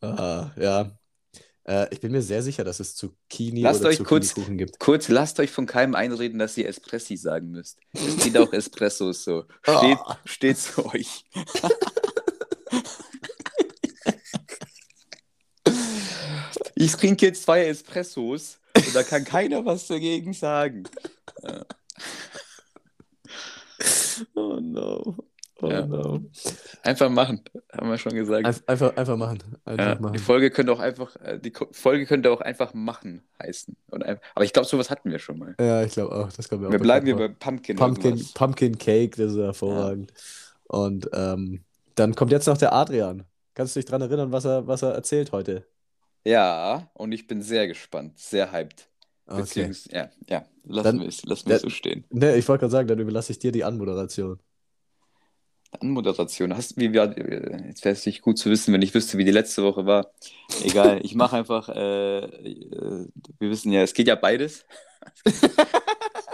[0.00, 0.90] Ah, ja.
[1.64, 4.78] Äh, ich bin mir sehr sicher, dass es Zucchini Lasst oder euch kurz- gibt.
[4.78, 7.78] Kurz, lasst euch von keinem einreden, dass ihr Espressi sagen müsst.
[7.92, 9.44] Es geht auch Espressos so.
[9.62, 10.18] Steht, Ah.
[10.24, 11.24] steht zu euch.
[16.74, 18.58] ich trinke jetzt zwei Espressos
[18.96, 20.84] da kann keiner was dagegen sagen.
[24.34, 25.16] Oh no.
[25.62, 25.86] Oh Ja.
[25.86, 26.20] no.
[26.82, 27.40] Einfach machen,
[27.72, 28.46] haben wir schon gesagt.
[28.46, 29.38] Einf- Einfach, einfach machen.
[29.64, 30.18] Einfach Ja, die machen.
[30.18, 33.74] Folge könnte auch einfach, äh, die Folge könnte auch einfach machen heißen.
[33.90, 35.54] Und ein, aber ich glaube, sowas hatten wir schon mal.
[35.58, 36.30] Ja, ich glaube auch.
[36.32, 37.76] Das mir auch Wir bleiben hier bei Pumpkin.
[37.76, 38.22] Pumpkin.
[38.34, 40.12] Pumpkin Cake, das ist hervorragend.
[40.64, 43.24] Und ähm, dann kommt jetzt noch der Adrian.
[43.54, 45.66] Kannst du dich daran erinnern, was er, was er erzählt heute?
[46.26, 48.88] Ja, und ich bin sehr gespannt, sehr hyped.
[49.28, 49.42] Okay.
[49.42, 51.68] Beziehungs ja, ja, lassen wir es, lassen wir es Ja.
[51.68, 52.04] so stehen.
[52.10, 54.40] Ne, ich wollte gerade sagen, dann überlasse ich dir die Anmoderation.
[55.80, 56.56] Anmoderation.
[56.56, 59.62] Hast, wie, jetzt wäre es nicht gut zu wissen, wenn ich wüsste, wie die letzte
[59.62, 60.10] Woche war.
[60.64, 63.08] Egal, ich mache einfach, äh, äh,
[63.38, 64.64] wir wissen ja, es geht ja beides.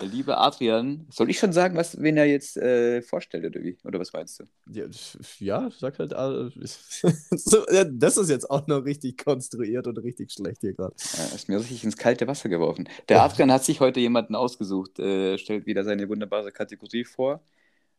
[0.00, 3.76] Der liebe Adrian, soll ich schon sagen, was, wen er jetzt äh, vorstellt oder wie?
[3.84, 4.44] Oder was meinst du?
[4.72, 4.86] Ja,
[5.38, 6.12] ja sag halt.
[6.12, 6.50] äh,
[7.36, 10.94] so, ja, das ist jetzt auch noch richtig konstruiert und richtig schlecht hier gerade.
[11.18, 12.88] Er ist mir richtig ins kalte Wasser geworfen.
[13.08, 17.42] Der Adrian hat sich heute jemanden ausgesucht, äh, stellt wieder seine wunderbare Kategorie vor.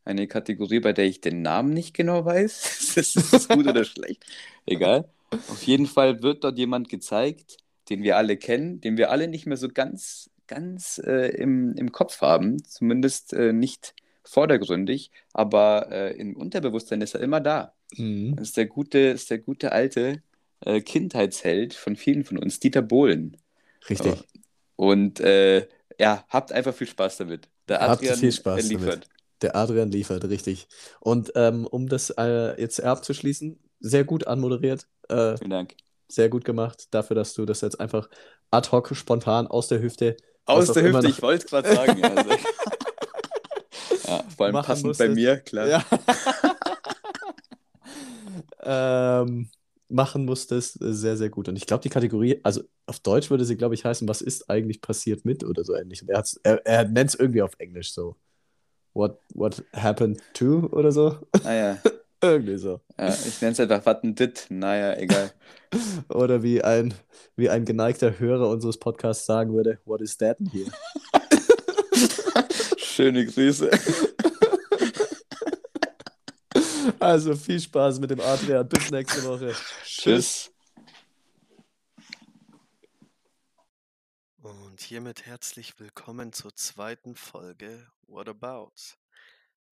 [0.04, 2.96] Eine Kategorie, bei der ich den Namen nicht genau weiß.
[2.98, 4.26] ist das gut oder schlecht?
[4.66, 5.08] Egal.
[5.32, 7.58] Auf jeden Fall wird dort jemand gezeigt,
[7.90, 11.92] den wir alle kennen, den wir alle nicht mehr so ganz, ganz äh, im, im
[11.92, 12.64] Kopf haben.
[12.64, 17.74] Zumindest äh, nicht vordergründig, aber äh, im Unterbewusstsein ist er immer da.
[17.98, 18.36] Mhm.
[18.38, 20.22] Das ist der gute, ist der gute alte
[20.62, 23.38] äh, Kindheitsheld von vielen von uns, Dieter Bohlen.
[23.90, 24.28] Richtig.
[24.76, 25.68] Und äh,
[26.00, 27.50] ja, habt einfach viel Spaß damit.
[27.68, 29.06] Der Habt Adrian viel Spaß äh, liefert.
[29.06, 29.10] damit.
[29.42, 30.68] Der Adrian liefert, richtig.
[31.00, 35.76] Und ähm, um das äh, jetzt abzuschließen, sehr gut anmoderiert, äh, Vielen Dank.
[36.08, 38.10] sehr gut gemacht, dafür, dass du das jetzt einfach
[38.52, 40.18] ad hoc, spontan aus der Hüfte.
[40.46, 42.02] Aus der Hüfte, ich wollte es gerade sagen.
[42.12, 42.32] Also.
[44.08, 45.16] ja, vor allem Machen passend bei musstet.
[45.16, 45.68] mir, klar.
[45.68, 45.86] Ja.
[49.24, 49.50] ähm,
[49.92, 51.48] machen musstest, äh, sehr, sehr gut.
[51.48, 54.50] Und ich glaube, die Kategorie, also auf Deutsch würde sie, glaube ich, heißen, was ist
[54.50, 56.02] eigentlich passiert mit oder so ähnlich.
[56.02, 58.16] Und er, er, er nennt es irgendwie auf Englisch so.
[58.94, 61.18] What, what happened to oder so.
[61.44, 61.78] Ah, ja.
[62.24, 62.82] Irgendwie so.
[63.00, 64.46] Ja, ich nenne es einfach Wattendit.
[64.50, 65.32] Naja, egal.
[66.10, 66.94] Oder wie ein,
[67.36, 70.68] wie ein geneigter Hörer unseres Podcasts sagen würde, what is that hier?
[72.78, 73.72] Schöne Grüße.
[77.00, 78.68] Also viel Spaß mit dem Adrian.
[78.68, 79.56] Bis nächste Woche.
[79.84, 80.52] Tschüss.
[84.42, 88.72] Und hiermit herzlich willkommen zur zweiten Folge What About?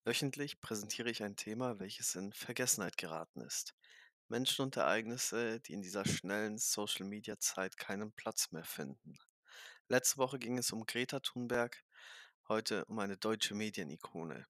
[0.06, 3.76] Wöchentlich präsentiere ich ein Thema, welches in Vergessenheit geraten ist.
[4.30, 9.18] Menschen und Ereignisse, die in dieser schnellen Social-Media-Zeit keinen Platz mehr finden.
[9.88, 11.84] Letzte Woche ging es um Greta Thunberg,
[12.48, 14.48] heute um eine deutsche Medienikone.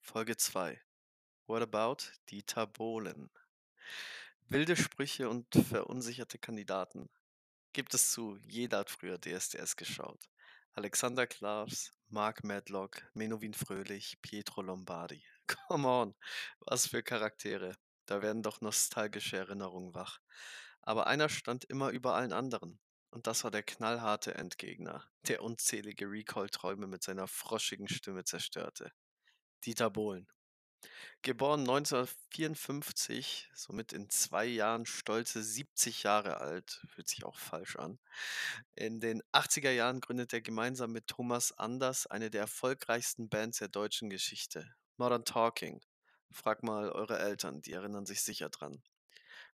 [0.00, 0.80] Folge 2.
[1.46, 3.30] What about Dieter Bohlen?
[4.48, 7.08] Wilde Sprüche und verunsicherte Kandidaten.
[7.72, 10.28] Gibt es zu, jeder hat früher DSDS geschaut.
[10.78, 15.24] Alexander Klavs, Mark Medlock, Menowin Fröhlich, Pietro Lombardi.
[15.68, 16.14] Come on,
[16.60, 17.78] was für Charaktere.
[18.04, 20.20] Da werden doch nostalgische Erinnerungen wach.
[20.82, 22.78] Aber einer stand immer über allen anderen.
[23.08, 28.92] Und das war der knallharte Endgegner, der unzählige Recall-Träume mit seiner froschigen Stimme zerstörte.
[29.64, 30.28] Dieter Bohlen.
[31.22, 37.98] Geboren 1954, somit in zwei Jahren stolze 70 Jahre alt, fühlt sich auch falsch an.
[38.74, 43.68] In den 80er Jahren gründet er gemeinsam mit Thomas Anders eine der erfolgreichsten Bands der
[43.68, 45.80] deutschen Geschichte, Modern Talking.
[46.30, 48.82] Frag mal eure Eltern, die erinnern sich sicher dran.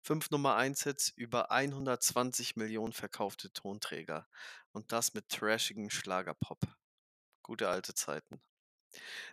[0.01, 4.27] Fünf Nummer 1 Hits, über 120 Millionen verkaufte Tonträger
[4.71, 6.59] und das mit trashigem Schlagerpop.
[7.43, 8.41] Gute alte Zeiten.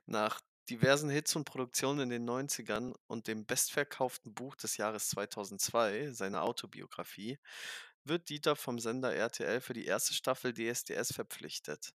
[0.07, 6.13] Nach diversen Hits und Produktionen in den 90ern und dem bestverkauften Buch des Jahres 2002,
[6.13, 7.39] seine Autobiografie,
[8.05, 11.93] wird Dieter vom Sender RTL für die erste Staffel DSDS verpflichtet.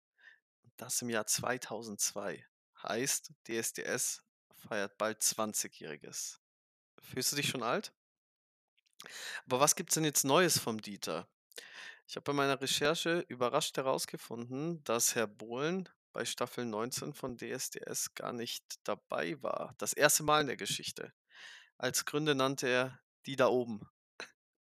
[0.76, 2.46] Das im Jahr 2002.
[2.82, 4.22] Heißt, DSDS
[4.54, 6.38] feiert bald 20-Jähriges.
[7.00, 7.92] Fühlst du dich schon alt?
[9.46, 11.28] Aber was gibt's denn jetzt Neues vom Dieter?
[12.06, 18.14] Ich habe bei meiner Recherche überrascht herausgefunden, dass Herr Bohlen bei Staffel 19 von DSDS
[18.14, 19.74] gar nicht dabei war.
[19.78, 21.12] Das erste Mal in der Geschichte.
[21.78, 23.88] Als Gründe nannte er die da oben.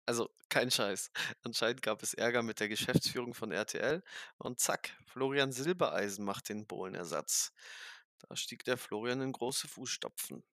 [0.05, 1.11] Also kein Scheiß.
[1.43, 4.03] Anscheinend gab es Ärger mit der Geschäftsführung von RTL
[4.37, 7.53] und zack, Florian Silbereisen macht den Bohlenersatz.
[8.19, 10.43] Da stieg der Florian in große Fußstapfen.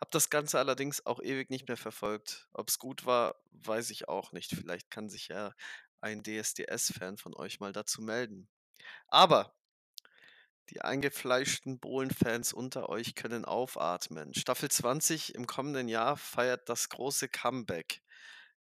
[0.00, 2.48] Hab das Ganze allerdings auch ewig nicht mehr verfolgt.
[2.52, 4.54] Ob es gut war, weiß ich auch nicht.
[4.54, 5.54] Vielleicht kann sich ja
[6.00, 8.48] ein DSDS-Fan von euch mal dazu melden.
[9.08, 9.55] Aber
[10.70, 14.34] die eingefleischten Bohlen-Fans unter euch können aufatmen.
[14.34, 18.02] Staffel 20 im kommenden Jahr feiert das große Comeback.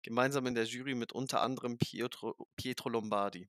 [0.03, 3.49] Gemeinsam in der Jury mit unter anderem Pietro, Pietro Lombardi.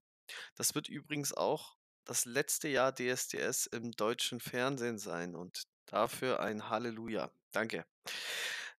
[0.55, 1.75] Das wird übrigens auch
[2.05, 7.31] das letzte Jahr DSDS im deutschen Fernsehen sein und dafür ein Halleluja.
[7.51, 7.85] Danke.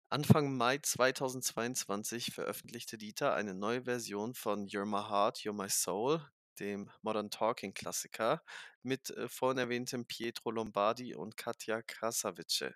[0.09, 6.24] Anfang Mai 2022 veröffentlichte Dieter eine neue Version von You're My Heart, You're My Soul,
[6.61, 8.42] dem Modern Talking Klassiker,
[8.82, 12.74] mit äh, vorhin erwähntem Pietro Lombardi und Katja Krasavice.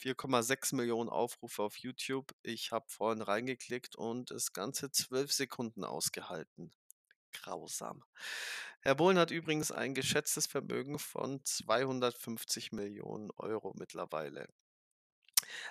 [0.00, 2.34] 4,6 Millionen Aufrufe auf YouTube.
[2.42, 6.72] Ich habe vorhin reingeklickt und es ganze 12 Sekunden ausgehalten.
[7.32, 8.04] Grausam.
[8.80, 14.48] Herr Bohlen hat übrigens ein geschätztes Vermögen von 250 Millionen Euro mittlerweile.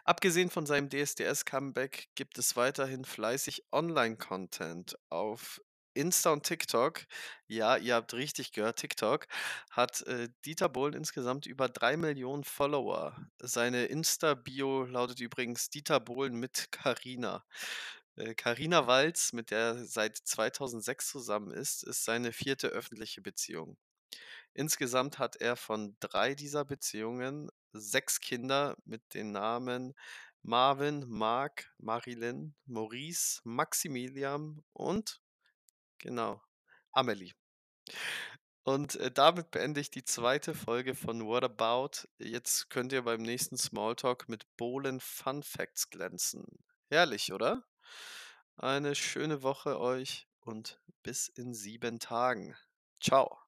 [0.03, 5.61] Abgesehen von seinem DSDS-Comeback gibt es weiterhin fleißig Online-Content auf
[5.93, 7.05] Insta und TikTok.
[7.47, 9.27] Ja, ihr habt richtig gehört, TikTok
[9.71, 13.15] hat äh, Dieter Bohlen insgesamt über drei Millionen Follower.
[13.39, 17.43] Seine Insta-Bio lautet übrigens Dieter Bohlen mit Carina.
[18.37, 23.77] Carina Walz, mit der er seit 2006 zusammen ist, ist seine vierte öffentliche Beziehung.
[24.53, 29.93] Insgesamt hat er von drei dieser Beziehungen sechs Kinder mit den Namen
[30.43, 35.21] Marvin, Mark, Marilyn, Maurice, Maximilian und
[36.01, 36.41] genau,
[36.91, 37.33] Amelie.
[38.63, 42.07] Und äh, damit beende ich die zweite Folge von What About.
[42.19, 46.45] Jetzt könnt ihr beim nächsten Smalltalk mit Bohlen Fun Facts glänzen.
[46.89, 47.63] Herrlich, oder?
[48.57, 52.55] Eine schöne Woche euch und bis in sieben Tagen.
[52.99, 53.40] Ciao.